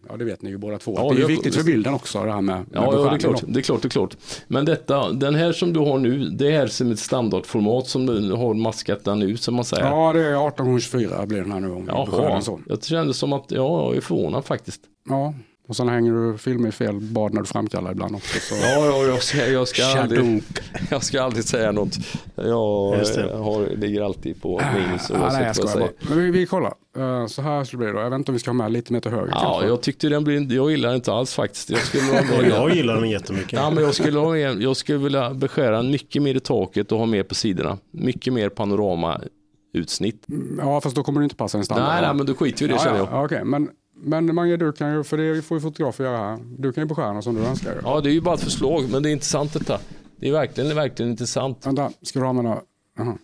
[0.09, 0.93] ja, det vet ni ju båda två.
[0.97, 3.19] Ja, det är viktigt för bilden också det här med, med Ja, ja det, är
[3.19, 4.17] klart, det är klart, det är klart.
[4.47, 8.31] Men detta, den här som du har nu, det är som ett standardformat som du
[8.31, 9.85] har maskat den nu som man säger.
[9.85, 13.85] Ja, det är 1824 blir den här nu om Jaha, jag kände som att, ja,
[13.85, 14.81] jag är förvånad faktiskt.
[15.09, 15.33] Ja,
[15.69, 18.39] och sen hänger du filmer i fel bad när du framkallar ibland också.
[18.39, 18.55] Så.
[18.55, 20.43] Ja, ja jag, ska, jag, ska aldrig,
[20.91, 21.97] jag ska aldrig säga något.
[22.35, 25.89] Jag har, ligger alltid på minus Ja, nej, jag skojar bara.
[26.09, 26.73] Men vi, vi kollar.
[26.97, 28.05] Eh, så här skulle det bli då.
[28.05, 29.67] Jag vet inte om vi ska ha med lite mer till höger Ja, kanske.
[29.67, 31.69] jag tyckte den blev, jag gillar den inte alls faktiskt.
[31.69, 33.53] Jag skulle, ha jag gillar den jättemycket.
[33.53, 37.05] ja, men jag, skulle ha jag skulle vilja beskära mycket mer i taket och ha
[37.05, 37.77] mer på sidorna.
[37.91, 40.25] Mycket mer panoramautsnitt.
[40.57, 41.87] Ja, fast då kommer det inte passa en standard.
[41.87, 43.19] Nej, nej, men då skiter vi i det ja, känner ja, jag.
[43.19, 43.43] ja, okej.
[43.45, 43.69] Men,
[44.01, 46.39] men Mange, du kan ju, för det får ju fotografer göra här.
[46.57, 47.81] Du kan ju beskära som du önskar.
[47.83, 49.79] Ja, det är ju bara ett förslag, men det är intressant detta.
[50.19, 51.65] Det är verkligen, verkligen intressant.
[51.67, 52.61] Vänta, ska du använda...
[52.97, 53.17] Jaha.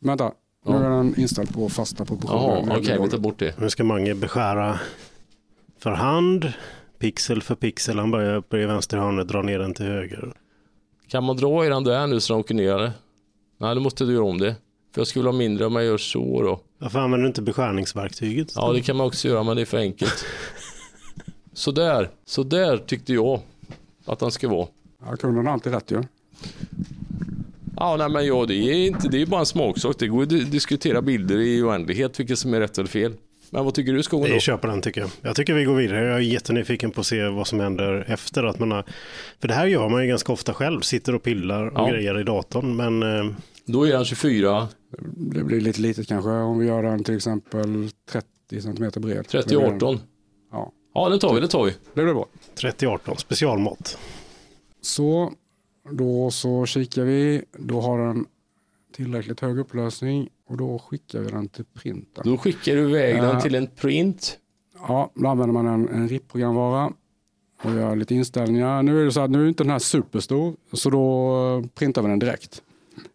[0.00, 0.24] Vänta,
[0.66, 0.78] nu Ja.
[0.84, 2.42] är den inställd på fasta proportioner.
[2.66, 3.10] Jaha, okej, vi golv.
[3.10, 3.58] tar bort det.
[3.60, 4.78] Nu ska Mange beskära
[5.78, 6.52] för hand,
[6.98, 7.98] pixel för pixel.
[7.98, 10.32] Han börjar uppe i vänster hörnet, drar ner den till höger.
[11.08, 12.92] Kan man dra i den där nu så den åker ner?
[13.58, 14.56] Nej, då måste du göra om det.
[14.92, 16.60] För jag skulle ha mindre om jag gör så då.
[16.78, 18.52] Varför använder du inte beskärningsverktyget?
[18.56, 20.24] Ja, det kan man också göra, men det är för enkelt.
[21.52, 23.40] Så där, så där tyckte jag
[24.06, 24.68] att den ska vara.
[25.06, 26.02] Ja, kunden har alltid rätt ju.
[27.76, 29.96] Ja, nej, men ja, det är inte, det är bara en smaksak.
[29.98, 33.12] Det går att di- diskutera bilder i oändlighet, vilket som är rätt eller fel.
[33.50, 34.34] Men vad tycker du Skogen då?
[34.34, 35.10] Vi köper den tycker jag.
[35.22, 36.04] Jag tycker vi går vidare.
[36.06, 38.84] Jag är jättenyfiken på att se vad som händer efter att man har...
[39.40, 40.80] För det här gör man ju ganska ofta själv.
[40.80, 41.90] Sitter och pillar och Ja.
[41.90, 42.76] grejer i datorn.
[42.76, 43.32] Men eh,
[43.64, 44.68] Då är den 24,
[45.16, 49.28] Det blir lite litet kanske om vi gör den till exempel 30 centimeter bred.
[49.28, 49.98] 30, 18.
[50.52, 51.70] Ja, Ja, det tar vi, det tar vi.
[51.94, 52.26] det blir bra.
[52.56, 53.98] 30-18, specialmått.
[54.80, 55.32] Så,
[55.90, 57.42] då så kikar vi.
[57.52, 58.26] Då har den
[58.96, 62.24] tillräckligt hög upplösning och då skickar vi den till printen.
[62.26, 63.40] Då skickar du iväg den Ja.
[63.40, 64.38] till en print.
[64.88, 66.92] Ja, då använder man en, en RIP-programvara
[67.64, 68.82] och gör lite inställningar.
[68.82, 72.08] Nu är det så att nu är inte den här superstor så då printar vi
[72.08, 72.62] den direkt.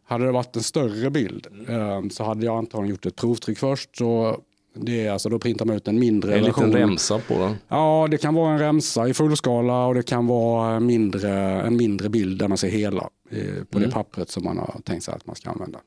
[0.07, 3.97] Hade det varit en större bild eh, så hade jag antagligen gjort ett provtryck först.
[3.97, 4.39] Så
[4.77, 6.75] det är alltså, då printar man ut en mindre En liten version.
[6.79, 7.55] remsa på den.
[7.67, 11.31] Ja, det kan vara en remsa i fullskala och det kan vara mindre,
[11.61, 13.39] en mindre bild där man ser hela eh,
[13.69, 13.89] på Mm.
[13.89, 15.79] det pappret som man har tänkt sig att man ska använda.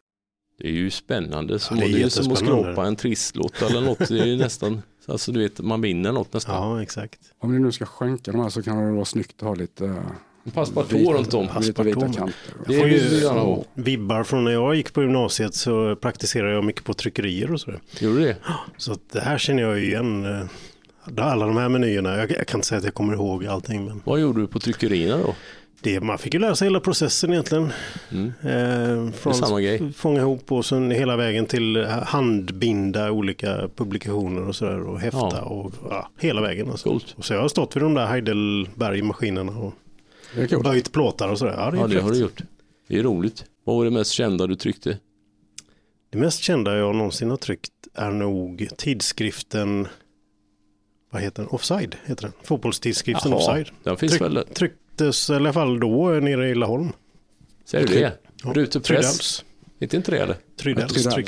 [0.58, 1.58] Det är ju spännande.
[1.58, 3.98] Som, Ja, det är det är som att skrapa en trisslott eller något.
[4.08, 6.54] Det är ju nästan, alltså du vet, man vinner något nästan.
[6.54, 7.18] Ja, exakt.
[7.38, 9.84] Om ni nu ska skänka de här så kan det vara snyggt att ha lite
[9.86, 9.94] eh,
[10.54, 11.48] Passepartout runt om.
[11.48, 12.16] Passepartout.
[12.66, 13.62] Det vill ju-.
[13.74, 17.80] Vibbar från när jag gick på gymnasiet så praktiserade jag mycket på tryckerier och sådär.
[18.00, 18.36] Gjorde det?
[18.76, 20.24] Så att det här känner jag igen.
[20.24, 22.16] eh, Alla de här menyerna.
[22.16, 23.84] Jag, jag kan inte säga att jag kommer ihåg allting.
[23.84, 25.34] Men Vad gjorde du på tryckerierna då?
[25.82, 27.72] det, man fick ju lära sig hela processen egentligen.
[28.10, 28.32] Mm.
[29.06, 29.92] Eh, från samma grej.
[29.92, 35.40] fånga ihop och sen hela vägen till handbinda olika publikationer och sådär och häfta Ja.
[35.42, 36.70] och ja, hela vägen.
[36.70, 36.88] Alltså.
[36.88, 37.14] Coolt.
[37.18, 39.72] Och så jag har stått vid de där Heidelberg-maskinerna och
[40.34, 40.62] Kul.
[40.62, 41.54] böjt plåtar och sådär.
[41.58, 42.42] Ja, det, är Ja, det har du gjort.
[42.88, 43.44] Det är roligt.
[43.64, 44.98] Vad var det mest kända du tryckte?
[46.10, 49.88] det mest kända jag någonsin har tryckt är nog tidskriften
[51.10, 51.50] vad heter den?
[51.50, 52.32] Offside heter den.
[52.42, 53.70] Fotbollstidskriften Offside.
[53.82, 54.44] den finns Tryck, väl?
[54.54, 56.92] Trycktes i alla fall då nere i Laholm.
[57.64, 58.12] Säger du det?
[58.44, 58.86] Ja, Rutepress?
[58.86, 59.44] Trydells.
[59.80, 60.36] Inte inte det eller?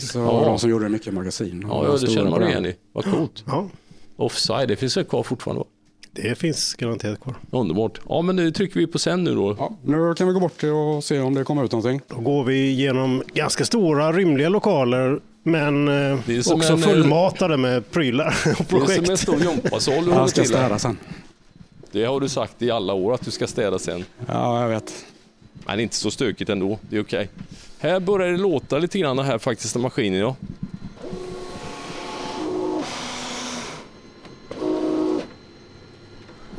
[0.01, 0.45] Så Ja.
[0.45, 1.65] de som gjorde mycket magasin.
[1.69, 2.77] Ja, ja det känner man igen i.
[2.93, 3.45] Vad coolt.
[3.47, 3.69] Ja,
[4.17, 5.65] Offside, det finns väl kvar fortfarande?
[6.13, 7.35] Det finns garanterat kvar.
[7.51, 8.01] Underbart.
[8.09, 9.57] Ja, men nu trycker vi på sen nu då.
[9.59, 12.01] Ja, nu kan vi gå bort och se om det kommer ut någonting.
[12.09, 16.79] Då går vi genom ganska stora rymliga lokaler men eh, Det är som också en,
[16.79, 19.09] eh, fullmatade med prylar och Det är som projekt.
[19.09, 20.99] en stor gympasal du Jag håller ska till städa sen.
[21.93, 24.05] Det har du sagt i alla år att du ska städa sen.
[24.27, 25.05] Ja, jag vet.
[25.67, 26.79] Men inte så stökigt ändå.
[26.91, 27.29] Det är okej.
[27.79, 30.37] Här börjar det låta lite grann här faktiskt, maskinen ja.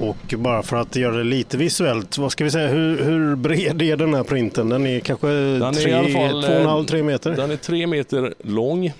[0.02, 3.82] Och bara för att göra det lite visuellt, vad ska vi säga, hur, hur bred
[3.82, 4.70] är den här printen?
[4.70, 7.36] Den är kanske är tre, i alla fall, två och en eh, halv, tre meter?
[7.36, 8.93] Den är tre meter lång.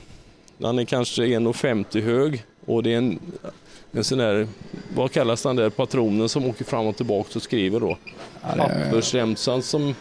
[0.58, 2.44] Den är kanske 1,50 hög.
[2.66, 3.20] Och det är en,
[3.92, 4.48] en sån där,
[4.96, 7.98] vad kallas den där patronen som åker fram och tillbaka och skriver då?
[8.58, 9.96] Pappersremsan som,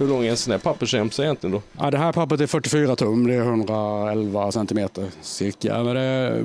[0.00, 1.62] hur lång är en sån här pappersremsa egentligen då?
[1.78, 5.82] Ja, det här pappret är 44 tum, det är 111 centimeter cirka.
[5.82, 6.44] Men det,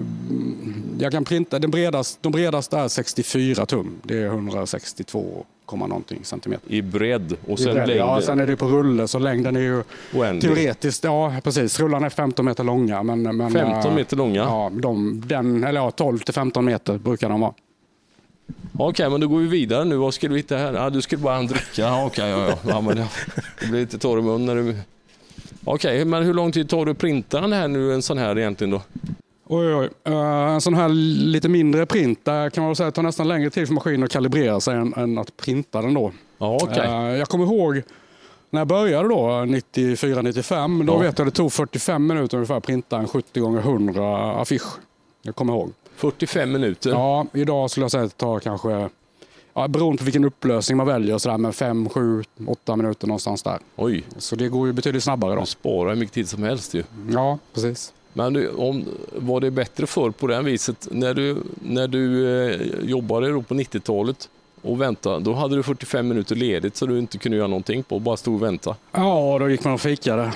[0.99, 3.95] jag kan printa, den bredaste, de bredaste är 64 tum.
[4.03, 6.71] Det är 162, komma någonting centimeter.
[6.73, 7.99] I bredd och I sen bredd, längd.
[7.99, 9.83] Ja, sen är det på rulle, så längden är ju
[10.13, 10.55] Oändlig.
[10.55, 11.79] teoretiskt, ja precis.
[11.79, 13.03] Rullarna är 15 meter långa.
[13.03, 14.41] Men, men, 15 eh, meter långa?
[14.41, 17.53] Ja, de, den, eller ja, 12 till 15 meter brukar de vara.
[18.77, 19.95] Okej, men då går vi vidare nu.
[19.95, 20.73] Vad ska du hitta här?
[20.73, 21.81] Ja, du skulle bara ha en dricka.
[21.81, 22.57] Ja, Okej, ja, ja.
[22.67, 23.07] ja men det,
[23.59, 24.75] det blir lite torr i mun när du...
[25.63, 28.37] Okej, men hur lång tid tar det att printa den här nu, en sån här
[28.37, 28.81] egentligen då?
[29.47, 29.89] Oj, oj.
[30.03, 30.13] Eh,
[30.53, 33.67] en sån här lite mindre print, där kan man väl säga tar nästan längre tid
[33.67, 36.11] för maskinen att kalibrera sig än, än att printa den då.
[36.37, 36.83] Ja, okej.
[36.85, 37.81] Eh, jag kommer ihåg
[38.49, 40.97] när jag började då, 94-95, då Ja.
[40.97, 44.63] vet jag det tog 45 minuter ungefär att printa en 70 x 100 affisch.
[45.21, 45.71] Jag kommer ihåg.
[45.95, 46.89] 45 minuter.
[46.89, 48.89] Ja, idag skulle jag säga att det tar kanske,
[49.53, 53.43] ja, beroende på vilken upplösning man väljer, så där, men 5, 7, 8 minuter någonstans
[53.43, 53.59] där.
[53.75, 55.39] Oj, Så det går ju betydligt snabbare då.
[55.39, 56.83] du sparar hur mycket tid som helst ju.
[57.11, 57.93] Ja, precis.
[58.13, 58.85] Men du, om,
[59.15, 60.87] var det bättre förr på det viset?
[60.91, 64.29] När du, när du eh, jobbade på 90-talet
[64.61, 67.99] och väntade, då hade du 45 minuter ledigt så du inte kunde göra någonting på,
[67.99, 68.75] bara stod och vänta.
[68.91, 70.31] Ja, då gick man och fikade.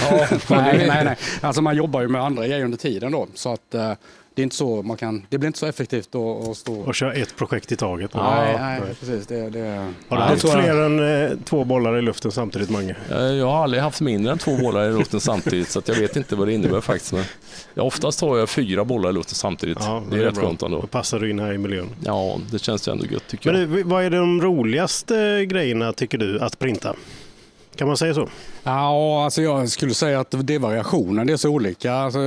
[0.00, 1.16] Ja, nej, nej, nej.
[1.40, 3.26] Alltså man jobbar ju med andra grejer under tiden då.
[3.34, 3.92] Så att eh,
[4.34, 6.74] det är inte så man kan, det blir inte så effektivt att, att stå...
[6.74, 8.14] Och köra ett projekt i taget.
[8.14, 9.26] nej, nej, precis.
[9.26, 9.60] Det, det,
[10.08, 10.52] Har du Ja, haft jag.
[10.52, 12.96] fler än eh, två bollar i luften samtidigt, Mange?
[13.10, 15.94] Eh, Jag har aldrig haft mindre än två bollar i luften samtidigt så att jag
[15.94, 17.12] vet inte vad det innebär faktiskt.
[17.12, 17.24] Men
[17.74, 19.78] ja, oftast har jag fyra bollar i luften samtidigt.
[20.10, 20.44] det är, rätt bra.
[20.44, 20.80] skönt ändå.
[20.80, 21.88] Då passar du in här i miljön.
[22.04, 23.84] Ja, det känns ju ändå gött tycker Men jag.
[23.84, 26.94] vad är de roligaste grejerna tycker du att printa?
[27.76, 28.28] Kan man säga så?
[28.62, 31.26] Ja, alltså jag skulle säga att det är variationen.
[31.26, 31.92] Det är så olika.
[31.94, 32.18] Alltså,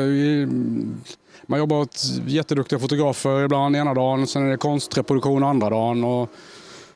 [1.48, 6.30] man jobbar åt jätteduktiga fotografer ibland ena dagen, sen är det konstreproduktion andra dagen och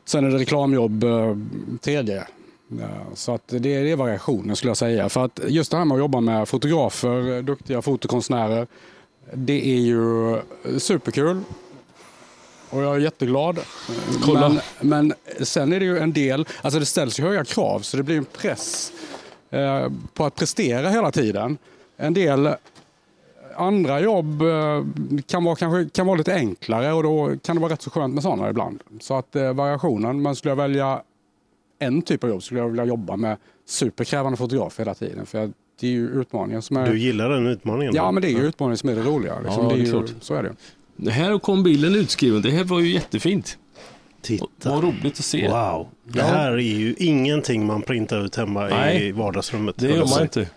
[0.05, 1.37] sen är det reklamjobb eh,
[1.81, 2.23] tredje.
[3.13, 5.09] Så att det, är variationen skulle jag säga.
[5.09, 8.67] För att just det här med att jobba med fotografer, duktiga fotokonstnärer,
[9.33, 10.37] det är ju
[10.77, 11.41] superkul.
[12.69, 13.59] Och jag är jätteglad.
[14.25, 14.49] Kolla.
[14.49, 15.13] Men, men
[15.45, 18.17] sen är det ju en del, alltså det ställs ju höga krav så det blir
[18.17, 18.91] en press
[19.49, 21.57] eh, på att prestera hela tiden.
[21.97, 22.49] En del
[23.59, 24.83] andra jobb eh,
[25.27, 28.13] kan vara, kanske, kan vara lite enklare och då kan det vara rätt så skönt
[28.13, 28.83] med sådana ibland.
[29.01, 31.01] Så att eh, variationen, men skulle jag välja
[31.79, 35.25] en typ av jobb skulle jag vilja jobba med superkrävande fotograf hela tiden.
[35.25, 36.89] För det är ju utmaningen som är...
[36.89, 37.95] Du gillar den utmaningen?
[37.95, 38.11] Ja, då?
[38.11, 39.39] men det är ju utmaningen som är det roliga.
[39.39, 39.63] Liksom.
[39.63, 40.13] Ja, det är ju, klart.
[40.21, 40.55] så är det.
[40.95, 42.41] Det här kom bilden utskriven.
[42.41, 43.57] Det här var ju jättefint.
[44.21, 44.45] Titta.
[44.69, 45.49] Vad roligt att se.
[45.49, 45.87] Wow.
[46.03, 49.11] Det här är ju ingenting man printar ut hemma i Nej.
[49.11, 49.75] vardagsrummet.
[49.77, 50.47] Det gör man inte.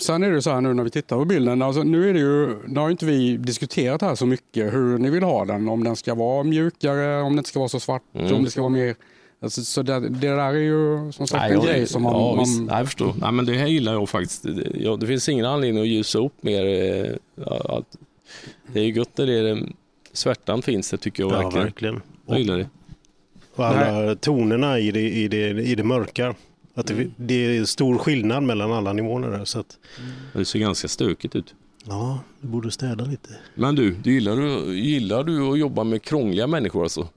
[0.00, 2.18] Sen är det så här nu när vi tittar på bilden, alltså nu är det
[2.20, 5.68] ju, nu har inte vi diskuterat här så mycket hur ni vill ha den.
[5.68, 8.34] Om den ska vara mjukare, om den inte ska vara så svart, Mm.
[8.34, 8.94] om det ska vara mer...
[9.42, 12.12] Alltså, så det, det där är ju som sagt en jag- grej som man...
[12.12, 12.60] ja, man visst.
[12.62, 13.14] Nej, jag förstår.
[13.20, 14.42] Nej, men det här gillar jag faktiskt.
[14.42, 16.64] Det, ja, det finns ingen anledning att ljusa upp mer.
[16.66, 17.10] eh,
[17.46, 17.82] ja,
[18.72, 19.68] Det är ju gött när det är,
[20.12, 21.64] svärtan finns det tycker jag Ja, verkligen.
[21.64, 22.00] verkligen.
[22.26, 22.68] Jag gillar det.
[23.54, 26.34] Och alla tonerna i det, i det, i det mörka.
[26.74, 29.44] Att det, det är stor skillnad mellan alla nivåerna där.
[29.44, 29.78] Så att,
[30.32, 31.54] Det ser ganska stökigt ut.
[31.84, 33.28] ja, du borde städa lite.
[33.54, 37.08] Men du, du gillar, du, gillar du att jobba med krångliga människor alltså?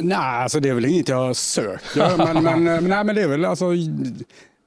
[0.00, 2.16] Nej, alltså det är väl inget jag söker.
[2.34, 3.64] men, men, men, nej, men det är väl alltså...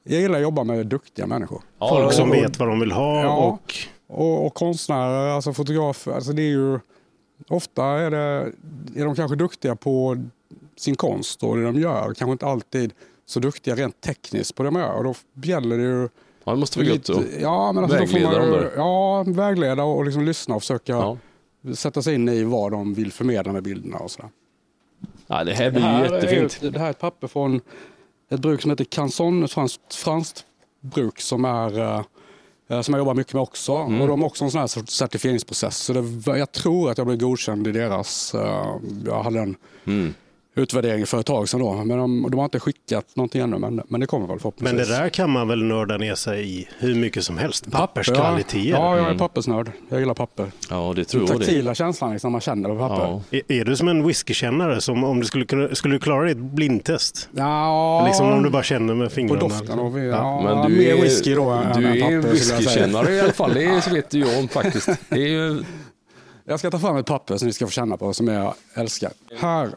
[0.09, 1.61] Jag gillar att jobba med duktiga människor.
[1.79, 3.35] Folk som och- vet vad de vill ha Ja.
[3.37, 3.73] och
[4.09, 6.79] Och, och konstnärer, alltså fotografer, alltså det är ju...
[7.49, 8.51] Ofta är, det,
[8.95, 10.17] är de kanske duktiga på
[10.77, 12.03] sin konst och det de gör.
[12.13, 12.93] Kanske inte alltid
[13.27, 14.93] så duktiga rent tekniskt på det de gör.
[14.93, 15.13] Och då
[15.47, 16.09] gäller det ju...
[16.43, 17.05] Ja, det måste vara gött.
[17.05, 17.23] då.
[17.41, 18.71] ja, men alltså då får Vägleda man, dem där.
[18.75, 21.17] Ja, vägleda och liksom lyssna och försöka Ja.
[21.75, 24.29] sätta sig in i vad de vill förmedla med bilderna och sådär.
[25.27, 26.59] Ja, det här blir ju jättefint.
[26.63, 27.61] Är, det här är ett papper från
[28.29, 30.45] ett bruk som heter Canson, ett franskt, franskt
[30.81, 31.79] bruk som, är,
[32.69, 33.73] eh, som jag jobbar mycket med också.
[33.73, 34.01] Mm.
[34.01, 35.77] Och de har också en sån här certifieringsprocess.
[35.77, 38.35] Så det, jag tror att jag blev godkänd i deras...
[38.35, 38.75] eh,
[39.05, 39.55] jag hade en
[39.85, 40.13] Mm.
[40.59, 41.73] Utvärdering för ett tag sedan då.
[41.73, 44.87] Men de, de har inte skickat någonting ännu, men, men det kommer väl Men förhoppningsvis.
[44.87, 47.71] det där kan man väl nörda ner sig i hur mycket som helst.
[47.71, 48.59] Papperskvaliteter.
[48.69, 49.17] Ja, jag är Mm.
[49.17, 49.71] pappersnörd.
[49.89, 50.51] Jag gillar papper.
[50.69, 51.45] Ja, det Den tror jag det.
[51.45, 53.03] taktila känslan liksom, man känner på papper.
[53.03, 53.21] Ja.
[53.47, 57.29] Är, är du som en whiskykännare som om du skulle, skulle du klara ditt blindtest?
[57.31, 59.39] Ja, Liksom om du bara känner med på fingrarna.
[59.39, 59.79] doften.
[59.79, 63.13] Och, ja, Men du mer är, whisky då än du än är papper, en whiskykännare
[63.13, 63.53] i alla fall.
[63.53, 64.89] Det vet ju jag om faktiskt.
[65.09, 65.63] Det är ju,
[66.45, 69.11] Jag ska ta fram ett papper som ni ska få känna på, som jag älskar.
[69.39, 69.69] Här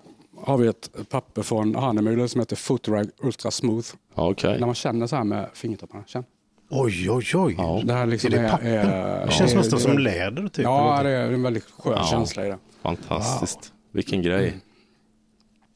[0.43, 3.89] har vi ett papper från Hanemüller som heter Footrag Ultra Smooth.
[4.15, 4.57] ja, okej.
[4.61, 6.05] När man känner så här med fingertopparna.
[6.07, 6.25] Känn.
[6.71, 7.55] Oj, oj, oj.
[7.59, 7.81] Ja.
[7.85, 8.67] Det här liksom Är det är, papper?
[8.67, 10.65] är, Det känns är- nästan det- som läder typ.
[10.65, 12.05] Ja, det är en väldigt skön Ja.
[12.05, 12.59] känsla i det.
[12.83, 13.73] Fantastiskt.
[13.93, 14.57] Vilken grej.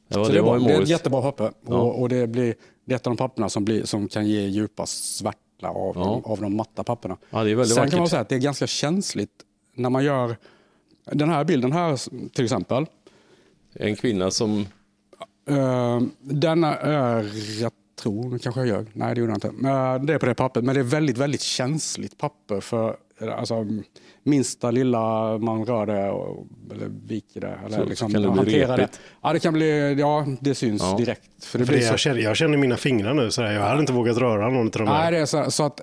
[0.07, 1.51] Ja, så det, det, var det är ett jättebra papper.
[1.67, 1.73] Ja.
[1.75, 2.55] Och, och det, blir,
[2.85, 6.03] det är ett av de papperna som, blir, som kan ge djupa svärta av, Ja.
[6.23, 7.17] de, av de matta papperna.
[7.29, 8.09] Ja, det är väldigt Sen kan man vackert.
[8.09, 9.31] säga att det är ganska känsligt
[9.75, 10.35] när man gör
[11.05, 11.99] Den här bilden här
[12.29, 12.85] till exempel.
[13.79, 14.59] En kvinna som...
[15.49, 17.71] eh, den är, jag
[18.01, 19.67] tror, nu kanske jag gör, nej det gjorde jag inte.
[19.67, 22.97] Eh, det är på det pappret, men det är väldigt, väldigt känsligt papper för
[23.37, 23.65] alltså,
[24.23, 27.59] minsta lilla man rör det och, eller viker det.
[27.65, 28.99] Eller Så- liksom, så kan det bli hanterar repigt.
[29.23, 30.97] Ja, det kan bli, ja det syns Ja.
[30.97, 31.43] direkt.
[31.45, 33.51] För det För blir det, så jag, känner, jag känner mina fingrar nu, så här,
[33.53, 35.11] jag hade inte vågat röra någon av de Nej, här.
[35.11, 35.81] det är så, så att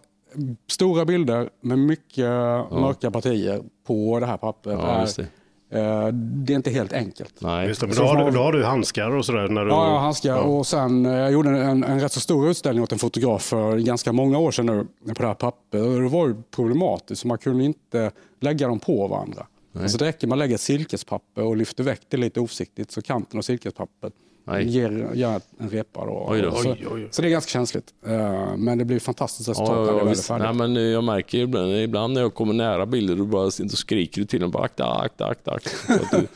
[0.71, 2.25] stora bilder med mycket
[2.71, 4.79] mörka partier på det här pappret.
[4.83, 5.27] Ja, är,
[5.73, 5.81] det.
[5.81, 7.35] eh, det är inte helt enkelt.
[7.41, 7.69] Nej.
[7.69, 9.49] Just det, men Så då, har du, då har du handskar och sådär.
[9.49, 10.31] När du, Ja, jag handskar.
[10.31, 10.41] Ja.
[10.41, 13.79] Och sen, eh, jag gjorde en, en rätt så stor utställning åt en fotograf för
[13.79, 15.83] ganska många år sedan nu på det här pappret.
[15.83, 18.11] Och det var ju problematiskt, så man kunde inte
[18.41, 19.47] lägga dem på varandra.
[19.81, 23.03] Alltså det räcker med att lägga ett silkespapper och lyfter väck det lite oförsiktigt så
[23.03, 24.13] kanten av silkespappret
[24.45, 24.69] Nej.
[24.69, 26.07] ger, ger en repa.
[26.07, 26.27] Då.
[26.31, 26.51] Oj då.
[26.51, 27.09] Så, Oj, oj, oj.
[27.11, 27.87] så det är ganska känsligt.
[28.07, 30.45] Eh, Men det blir fantastiskt resultat Ja, när det ja, väl är färdigt.
[30.47, 33.69] Nej, men eh, jag märker ibland, ibland när jag kommer nära bilder då, bara, då
[33.69, 35.53] skriker du till dem bara akta, akta, akta.
[35.53, 36.19] akta.
[36.19, 36.27] Du,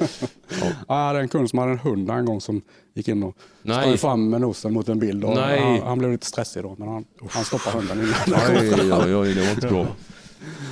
[0.60, 2.62] Ja, jag hade en kund som hade en hund en gång som
[2.94, 3.76] gick in och Nej.
[3.82, 5.24] sprang fram med nosen mot en bild.
[5.24, 5.60] Och Nej.
[5.60, 8.40] han, han blev lite stressig då, men han, han stoppade hunden innan.
[8.60, 9.86] oj, oj, oj, det var inte bra.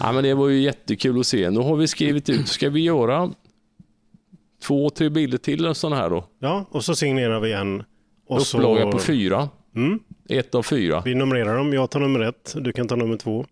[0.00, 1.50] Ja, men det var ju jättekul att se.
[1.50, 3.30] Nu har vi skrivit ut, ska vi göra
[4.66, 6.24] två, tre bilder till sådana här då?
[6.38, 7.84] Ja, och så signerar vi en.
[8.28, 9.48] Och Upplaga så, på fyra.
[9.76, 9.98] Mm,
[10.28, 11.02] Ett av fyra.
[11.04, 11.72] vi numrerar dem.
[11.72, 13.44] Jag tar nummer ett, du kan ta nummer två.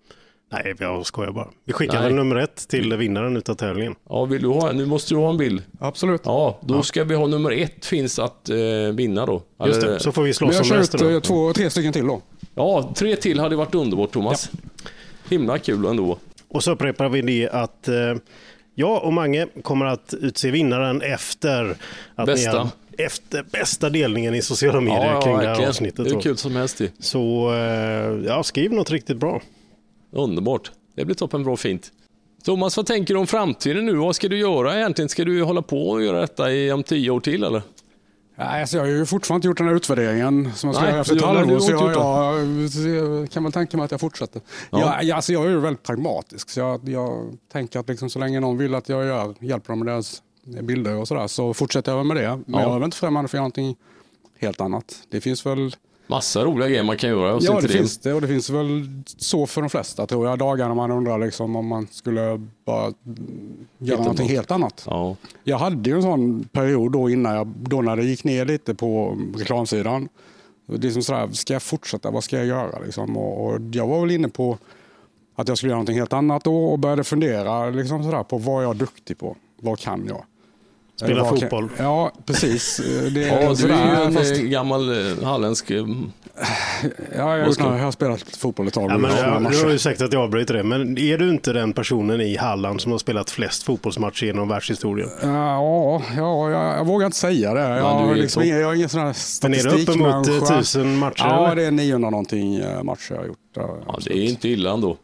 [0.53, 1.49] Nej, jag skojar bara.
[1.65, 2.03] Vi skickar Nej.
[2.05, 3.95] väl nummer ett till vinnaren utav tävlingen.
[4.09, 5.63] Ja, vill du ha, nu måste du ha en bild.
[5.81, 6.21] Absolut.
[6.25, 8.57] Ja, då ska vi ha nummer ett finns att eh,
[8.95, 9.43] vinna då.
[9.67, 11.07] Just det, så får vi Men slåss jag om kör ut resten.
[11.09, 11.21] eh, då.
[11.21, 12.21] två, tre stycken till då.
[12.55, 14.51] Ja, tre till hade varit underbart Thomas.
[15.31, 16.19] Himla kul ändå.
[16.49, 17.95] Och så upprepar vi det att eh,
[18.75, 21.77] jag och Mange kommer att utse vinnaren efter
[22.15, 22.51] att Bästa.
[22.53, 22.69] Ni har,
[23.07, 25.69] efter bästa delningen i sociala medier Ja, ja, kring det här verkligen.
[25.69, 26.05] avsnittet.
[26.05, 26.21] Det är då.
[26.21, 26.81] kul som helst.
[26.99, 29.41] Så eh, ja, skriv något riktigt bra.
[30.13, 30.71] Underbart.
[30.97, 31.93] Det blir toppen bra fint.
[32.45, 33.95] Thomas, vad tänker du om framtiden nu?
[33.95, 35.09] Vad ska du göra egentligen?
[35.09, 37.63] Ska du hålla på och göra detta i om tio år till eller?
[38.43, 41.01] Alltså jag har ju fortfarande inte gjort den här utvärderingen som jag ska Nej, göra
[41.01, 41.59] efter ett halvår.
[41.59, 44.43] Så jag, jag, kan väl tänka mig att jag fortsätter.
[44.71, 44.79] Ja.
[44.81, 45.03] Ja.
[45.03, 46.51] Jag, alltså jag är ju väldigt pragmatisk.
[46.51, 49.79] Så jag, jag tänker att liksom så länge någon vill att jag gör, hjälper dem
[49.79, 50.23] med deras
[50.63, 52.29] bilder och sådär så fortsätter jag med det.
[52.29, 52.61] Men Ja.
[52.61, 53.77] jag är väl inte främmande för någonting
[54.39, 54.95] helt annat.
[55.11, 55.77] Det finns väl
[56.07, 57.35] Massa roliga grejer man kan göra.
[57.35, 58.13] Och så Ja, inte det finns det.
[58.13, 60.39] Och det finns väl så för de flesta tror jag.
[60.39, 62.93] Dagar när man undrar liksom om man skulle bara
[63.79, 64.85] göra någonting helt annat.
[64.87, 65.17] Ja.
[65.45, 68.75] Jag hade ju en sån period då innan jag, då när det gick ner lite
[68.75, 70.09] på reklamsidan.
[70.67, 72.11] Det är som sådär, ska jag fortsätta?
[72.11, 72.79] Vad ska jag göra?
[72.85, 73.17] Liksom?
[73.17, 74.59] Och, och jag var väl inne på
[75.37, 78.65] att jag skulle göra någonting helt annat då och började fundera liksom sådär, på vad
[78.65, 79.37] jag är duktig på.
[79.61, 80.25] Vad kan jag?
[80.97, 81.69] Spela fotboll.
[81.79, 82.77] Ja, precis.
[83.15, 85.71] Det Ja, du är ju en fast- eh, gammal eh, halländsk...
[85.71, 85.87] eh,
[87.17, 88.91] Ja, jag, jag har spelat fotboll ett tag.
[88.91, 89.65] Ja, men, och ja, några du matcher.
[89.65, 92.81] har ju sagt att jag avbryter det, men är du inte den personen i Halland
[92.81, 95.09] som har spelat flest fotbollsmatcher genom världshistorien?
[95.23, 97.61] Ja, ja jag, jag vågar inte säga det.
[97.61, 100.57] Jag, du har är liksom jag har ingen sån här Men är det uppemot eh,
[100.59, 101.25] tusen matcher?
[101.25, 101.57] Ja, eller?
[101.57, 103.39] det är 900 någonting eh, matcher jag har gjort.
[103.57, 104.97] Ja, det är inte illa ändå.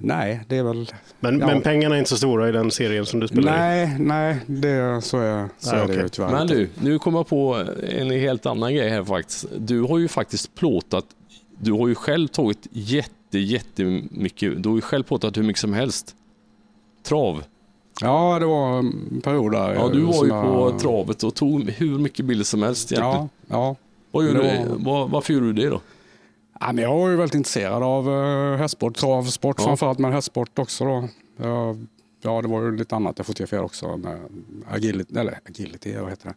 [0.00, 0.90] Nej, det är väl...
[1.20, 1.46] men, ja.
[1.46, 3.56] men pengarna är inte så stora i den serien som du spelar i?
[3.58, 6.02] Nej, nej, det, så är, så Nej, är det okej.
[6.02, 6.30] ju tyvärr.
[6.30, 9.46] Men du, nu kommer jag på en helt annan grej här faktiskt.
[9.58, 11.04] Du har ju faktiskt plåtat,
[11.58, 15.72] du har ju själv tagit jätte, jättemycket, du har ju själv plåtat hur mycket som
[15.72, 16.14] helst.
[17.02, 17.44] Trav.
[18.02, 19.74] Ja, det var en period där.
[19.74, 23.28] Ja, du var ju på jag- travet och tog hur mycket bilder som helst egentligen.
[23.48, 23.76] Ja, ja.
[24.10, 24.84] Vad det du?
[24.84, 25.80] var- varför gjorde du det då?
[26.60, 29.64] Ja, men jag ju väldigt intresserad av uh, hästsport, travsport Ja.
[29.64, 30.84] framförallt, men hästsport också.
[30.84, 31.08] Då.
[31.36, 31.86] Jag,
[32.22, 33.96] ja, det var ju lite annat jag fotograferade också.
[33.96, 34.18] Med
[34.70, 36.34] agility, eller agility, vad heter det?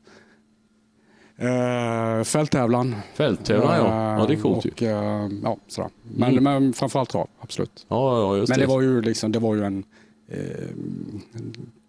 [1.40, 2.96] Uh, fälttävlan.
[3.14, 4.20] Fälttävlan ja.
[4.20, 4.72] Ja, det är coolt ju.
[4.72, 5.90] och, eh, ja, sådär.
[6.04, 6.44] Men, Mm.
[6.44, 7.86] men framförallt trav, absolut.
[7.90, 9.84] Ja, ja just Men det var ju liksom, det var ju en...
[10.28, 10.38] Eh,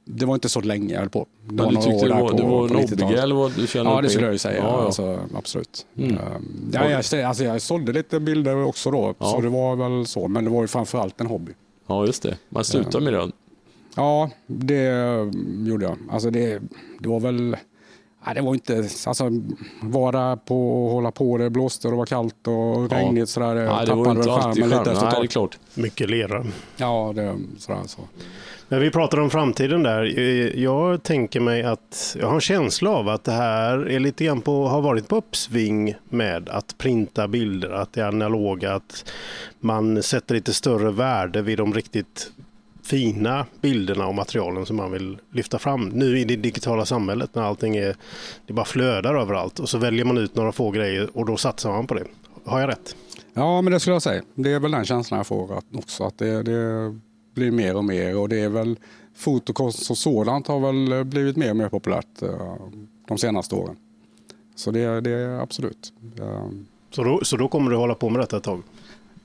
[0.05, 1.27] det var inte så länge jag höll på.
[1.47, 2.91] Det Men du några tyckte det var, på- det var på en 90-talet.
[3.01, 4.57] hobbygrej eller vad du kände Ja, det skulle jag ju säga.
[4.59, 4.85] Ja, ja.
[4.85, 5.87] Alltså, absolut.
[5.99, 6.11] Mm.
[6.19, 9.27] Ehm, ja, jag, alltså, jag sålde lite bilder också då, Ja.
[9.27, 10.29] så det var väl så.
[10.29, 11.53] Men det var ju framförallt en hobby.
[11.87, 12.37] ja, just det.
[12.49, 13.31] Man slutar med det.
[13.97, 15.97] Ja, det mm, gjorde jag.
[16.11, 16.63] Alltså det,
[17.01, 17.57] det var väl...
[18.27, 18.89] Nej, det var inte...
[19.07, 19.31] Alltså,
[19.83, 21.39] vara på och hålla på.
[21.39, 22.89] Det blåste och det var kallt och Ja.
[22.91, 23.29] regnigt.
[23.29, 25.59] Sådär, Nej, det var inte alltid skärmen lite efter Nej, det är klart.
[25.75, 26.47] Mycket lera.
[26.77, 28.01] Ja, det, sådär, så.
[28.75, 30.19] När vi pratar om framtiden där.
[30.19, 34.25] Eh, jag tänker mig att jag har en känsla av att det här är lite
[34.25, 39.13] grann på, har varit på uppsving med att printa bilder, att det är analoga, att
[39.61, 42.33] man sätter lite större värde vid de riktigt
[42.83, 45.89] fina bilderna och materialen som man vill lyfta fram.
[45.89, 47.97] Nu i det digitala samhället när allting är,
[48.47, 51.71] det bara flödar överallt och så väljer man ut några få grejer och då satsar
[51.71, 52.05] man på det.
[52.45, 52.97] Har jag rätt?
[53.35, 54.23] Ja, men det skulle jag säga.
[54.35, 56.05] Det är väl den känslan jag får att, också.
[56.05, 57.01] Att det, det
[57.35, 58.79] blir mer och mer och det är väl
[59.17, 62.55] fotokonst som sådant har väl blivit mer och mer populärt eh,
[63.09, 63.77] de senaste åren.
[64.57, 65.93] Så det, det är absolut.
[66.21, 66.49] Eh,
[66.91, 68.63] Så då, så då kommer du hålla på med detta ett tag?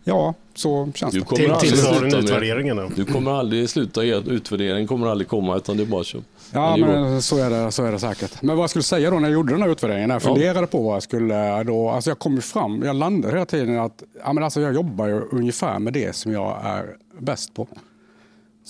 [0.04, 1.26] Ja, så känns Du det.
[1.26, 2.90] kommer Till, aldrig tills du har sluta en med- utvärdering då?
[2.96, 6.18] Du kommer aldrig sluta ge utvärdering, kommer aldrig komma utan det är bara så.
[6.54, 8.42] Ja, men så är, det, så är det säkert.
[8.42, 10.26] Men vad jag skulle säga då när jag gjorde den här utvärderingen, när jag Ja.
[10.34, 13.80] funderade på vad jag skulle då, alltså jag kom ju fram, jag landade hela tiden
[13.80, 17.68] att ja, men alltså jag jobbar ju ungefär med det som jag är bäst på.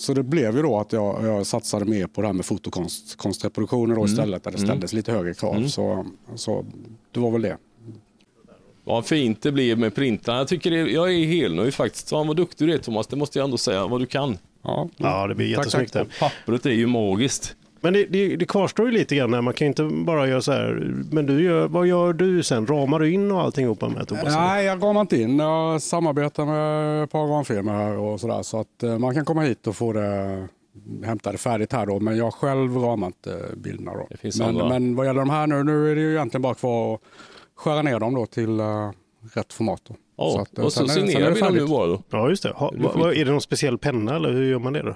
[0.00, 3.16] Så det blev ju då att jag, jag satsade mer på det här med fotokonst,
[3.16, 3.96] konstreproduktioner Mm.
[3.98, 5.66] då istället, där det ställdes lite högre krav.
[5.68, 6.64] Så, så
[7.12, 7.56] det var väl det.
[8.84, 10.38] Vad fint det blev med printarna.
[10.38, 12.08] Jag, tycker det, jag är helnöjd faktiskt.
[12.08, 13.86] Fan vad duktig du är Thomas, det måste jag ändå säga.
[13.86, 14.38] Vad du kan.
[14.62, 15.92] Ja, Ja, det blir jättesnyggt.
[15.92, 16.08] tack.
[16.20, 17.56] Pappret är ju magiskt.
[17.80, 19.34] Men det, det, det kvarstår ju lite grann.
[19.34, 19.40] Här.
[19.40, 20.94] Man kan inte bara göra så här.
[21.10, 22.66] Men du gör, vad gör du sen?
[22.66, 24.24] Ramar du in och alltihopa med Thomas?
[24.24, 25.38] Nej, jag ramar inte in.
[25.38, 28.42] Jag samarbetar med ett par ramfirmor här och sådär.
[28.42, 30.48] Så att eh, man kan komma hit och få det
[31.04, 32.00] hämta det färdigt här då.
[32.00, 34.06] Men jag själv ramar inte bilderna då.
[34.10, 36.54] Det finns men, men vad gäller de här nu, nu är det ju egentligen bara
[36.54, 37.00] kvar att
[37.54, 38.90] skära ner dem då till eh,
[39.34, 39.82] rätt format.
[39.88, 39.94] Då.
[40.16, 42.02] Ja, att, eh, och så signerar det vi dem nu bara då.
[42.10, 42.52] Ja, just det.
[42.52, 42.68] Ha,
[43.14, 44.94] är det någon speciell penna eller hur gör man det då?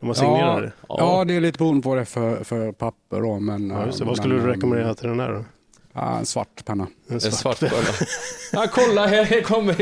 [0.00, 0.72] När man signerar Ja, det?
[0.88, 3.40] ja, det är lite beroende på det för, för papper då.
[3.40, 4.00] Men, Ja, det.
[4.00, 5.44] eh, Vad skulle men, du eh, rekommendera till den här då?
[5.94, 6.86] Ja, en svart penna.
[7.08, 7.60] En En svart.
[7.60, 7.72] penna.
[8.52, 9.72] Ja, kolla här, kommer,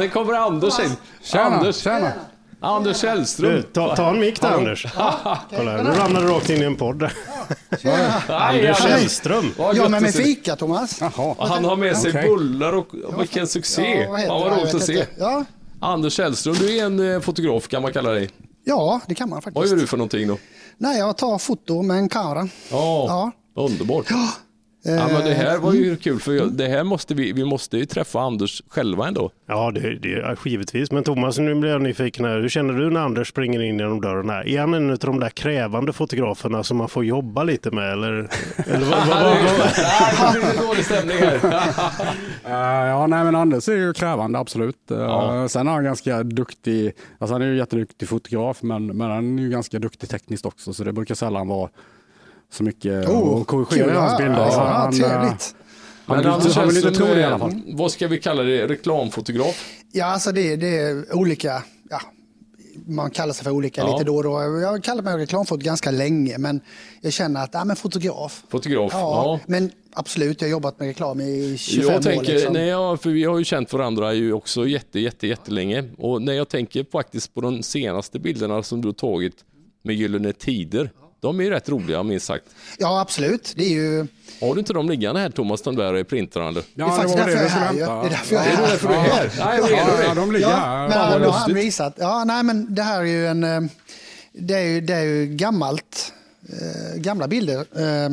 [0.00, 0.90] här kommer Anders in.
[1.22, 2.12] Tjena, Anders, tjena.
[2.60, 3.50] Anders Källström.
[3.52, 4.86] Du, ta, ta en mick där Anders.
[5.56, 7.02] Kolla nu ramlade du rakt in i en podd.
[8.28, 8.78] Anders.
[8.82, 9.50] Källström.
[9.58, 11.00] Ja, gött med fika Thomas.
[11.00, 11.34] Jaha.
[11.38, 12.28] Han har med sig Okej.
[12.28, 14.06] bullar och och vilken succé.
[14.06, 15.06] Fan vad roligt att se.
[15.18, 15.44] Ja,
[15.80, 18.30] Anders Källström, du är en eh, fotograf kan man kalla dig.
[18.64, 19.70] Ja, det kan man Vad faktiskt.
[19.72, 20.38] gör du för någonting då?
[20.78, 22.48] Nej, jag tar foto med en kamera.
[22.70, 24.06] Ja, underbart.
[24.10, 24.28] Ja,
[24.84, 25.82] Eh, men det här var mm.
[25.82, 29.30] ju kul för jag- det här måste vi, vi måste ju träffa Anders själva ändå.
[29.46, 30.90] Ja, det, det är givetvis.
[30.92, 32.40] Men Thomas, nu blir jag nyfiken här.
[32.40, 34.48] Hur känner du när Anders springer in genom dörren här?
[34.48, 37.92] Är han en av de där krävande fotograferna som man får jobba lite med?
[37.92, 38.28] Eller,
[38.66, 39.70] eller vad, vad, vad, vad?
[39.78, 41.40] Nej, det blir dålig stämning här.
[42.44, 44.90] Eh, ja, nej, men Anders är ju krävande, absolut.
[44.90, 45.48] Eh, Ja.
[45.48, 49.42] Sen är han ganska duktig, alltså han är ju jätteduktig fotograf, men, men han är
[49.42, 51.70] ju ganska duktig tekniskt också, så det brukar sällan vara
[52.52, 54.34] så mycket Oh, att korrigera hans bilder.
[54.38, 55.54] Ja, han, eh, trevligt.
[56.06, 57.62] Han, Men Anders han vill inte tro det i alla eh, fall.
[57.66, 58.66] vad ska vi kalla det?
[58.66, 59.68] Reklamfotograf?
[59.92, 61.62] Ja, alltså det, det är olika.
[61.90, 62.00] Ja,
[62.86, 63.92] man kallar sig för olika Ja.
[63.92, 64.30] lite då och då.
[64.62, 66.60] Jag har kallat mig reklamfot ganska länge, men
[67.00, 68.42] jag känner att, ja men fotograf.
[68.48, 68.90] Fotograf?
[68.94, 69.40] Ja, Ja.
[69.46, 72.02] men absolut, jag har jobbat med reklam i 25 Jag år.
[72.02, 72.52] tänker, Liksom.
[72.52, 75.84] nej, ja, för vi har ju känt varandra ju också jätte, jätte, jättelänge.
[75.98, 79.34] Och när jag tänker faktiskt på de senaste bilderna som du har tagit
[79.82, 80.90] med Gyllene Tider.
[81.22, 82.44] De är ju rätt roliga minst sagt.
[82.78, 83.52] Ja, absolut.
[83.56, 84.06] Det är ju
[84.40, 86.48] Har du inte de liggande här Thomas, de där printrarna?
[86.48, 86.62] Eller?
[86.74, 88.02] det är Ja, det faktiskt var det du är skulle hämta.
[88.02, 88.62] Det är därför jag är Är här.
[88.62, 89.30] det därför du är här?
[89.38, 90.20] Nej, du Ja, det?
[90.20, 90.88] de ligger Ja, här.
[90.88, 91.94] men Fan, vad visat.
[91.98, 93.44] Ja, nej, men det här är ju en...
[93.44, 93.60] eh,
[94.32, 96.12] Det är ju, det är ju gammalt.
[96.48, 97.56] Eh, gamla bilder.
[97.58, 98.10] Eh,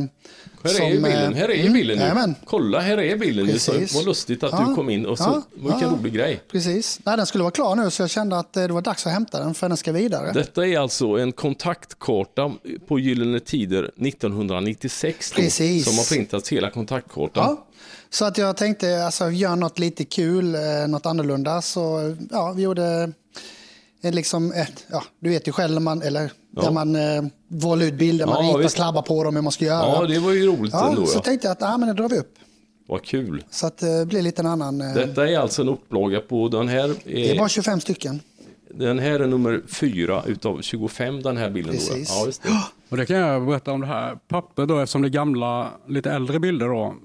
[0.63, 2.03] Här som, är ju bilden, eh, här är ju mm, bilden nu.
[2.03, 2.35] jajamän.
[2.45, 3.59] Kolla, här är bilden.
[3.59, 3.95] Så Precis.
[3.95, 5.97] vad lustigt att Ja, du kom in och så, ja, vilken ja.
[5.99, 6.41] rolig grej.
[6.51, 6.99] Precis.
[7.03, 9.13] Nej, den skulle vara klar nu så jag kände att eh, det var dags att
[9.13, 10.31] hämta den för den ska vidare.
[10.33, 12.51] Detta är alltså en kontaktkarta
[12.87, 15.85] på Gyllene Tider 1996 då, Precis.
[15.85, 17.43] som har printats hela kontaktkartan.
[17.47, 17.65] Ja.
[18.09, 21.61] Så att jag tänkte, alltså gör något lite kul, eh, något annorlunda.
[21.61, 23.11] Så ja, vi gjorde
[24.01, 27.93] liksom ett, ja, du vet ju själv när man, eller där man eh, valde ut
[27.93, 28.75] bilder, man Ja, ritar, visst.
[28.75, 29.85] klabbar på dem hur man ska göra.
[29.87, 31.05] Ja, det var ju roligt Ja, ändå.
[31.05, 31.21] så Ja.
[31.21, 32.33] tänkte jag att, ja men det drar vi upp.
[32.87, 33.43] Vad kul.
[33.49, 36.67] Så att det blir lite en annan, eh, Detta är alltså en upplaga på den
[36.67, 36.95] här.
[37.05, 38.19] det är Är, bara 25 stycken.
[38.73, 41.73] Den här är nummer fyra utav 25 den här bilden.
[41.75, 41.79] Då.
[41.79, 42.09] Precis.
[42.09, 42.49] Ja, just det.
[42.89, 46.11] Och det kan jag berätta om det här pappret då, eftersom det är gamla, lite
[46.11, 46.95] äldre bilder då.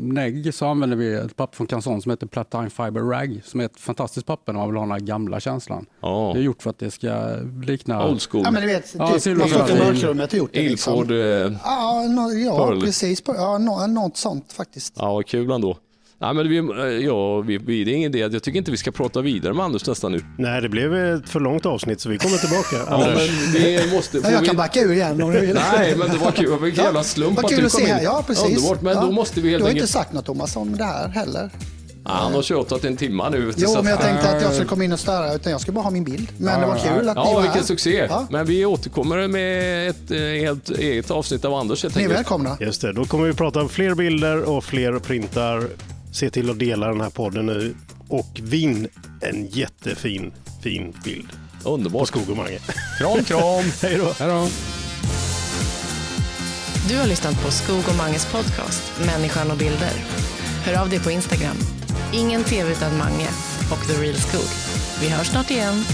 [0.00, 3.64] Negg så använder vi ett papper från Canson som heter Platine Fiber Rag som är
[3.64, 5.86] ett fantastiskt papper när man vill ha den här gamla känslan.
[6.00, 6.30] Ja.
[6.34, 7.36] Det är gjort för att det ska
[7.66, 8.08] likna...
[8.10, 8.42] Old school.
[8.44, 9.74] Ja men du vet, Ja, typ, Silver man får Surfer.
[9.74, 10.92] till mörkrummet och gjort det liksom.
[10.94, 11.10] Ilford.
[11.10, 11.18] eh,
[11.64, 13.22] Ja, no, ja precis.
[13.26, 14.94] Ja, no, något sånt faktiskt.
[14.96, 15.76] Ja, vad kul ändå.
[16.20, 18.34] Nej, men vi, eh, ja, vi, vi, det är ingen idé.
[18.34, 20.20] Jag tycker inte vi ska prata vidare med Anders nästan nu.
[20.38, 22.76] Nej, det blev ett för långt avsnitt så vi kommer tillbaka.
[22.90, 24.18] Ja, men vi måste...
[24.18, 25.54] Ja, jag vi- kan backa ur igen om du vill.
[25.72, 26.50] Nej, men det var kul.
[26.50, 27.88] Det var en jävla slump att du att kom se in.
[27.88, 28.02] här.
[28.02, 28.44] Ja, precis.
[28.58, 29.00] Underbart, men ja.
[29.00, 31.50] då måste vi helt Du har inte sagt något Thomas om det här heller.
[32.04, 33.52] Ja, han har tjatat en timma nu.
[33.56, 35.82] Jo, men jag tänkte att jag skulle komma in och störa, utan jag skulle bara
[35.84, 36.28] ha min bild.
[36.38, 37.66] Men det var kul att ni Ja, var vilken här.
[37.66, 38.06] succé.
[38.10, 38.26] Ja.
[38.30, 42.56] Men vi återkommer med ett eh, helt eget avsnitt av Anders Ni är välkomna.
[42.60, 45.64] Just det, då kommer vi prata om fler bilder och fler printar.
[46.18, 47.74] Se till att dela den här podden nu
[48.08, 48.88] och vinn
[49.20, 51.28] en jättefin, fin bild
[51.62, 52.08] på Underbart.
[52.08, 52.58] Skog och Mange.
[52.98, 53.64] Kram, kram.
[53.82, 54.12] Hej då!
[54.18, 54.48] Hej då.
[56.88, 59.92] Du har lyssnat på Skog och Manges podcast Människan och bilder.
[60.64, 61.56] Hör av dig på Instagram.
[62.12, 63.28] Ingen tv utan Mange
[63.72, 64.50] och The Real Skog.
[65.00, 65.84] Vi hörs snart igen.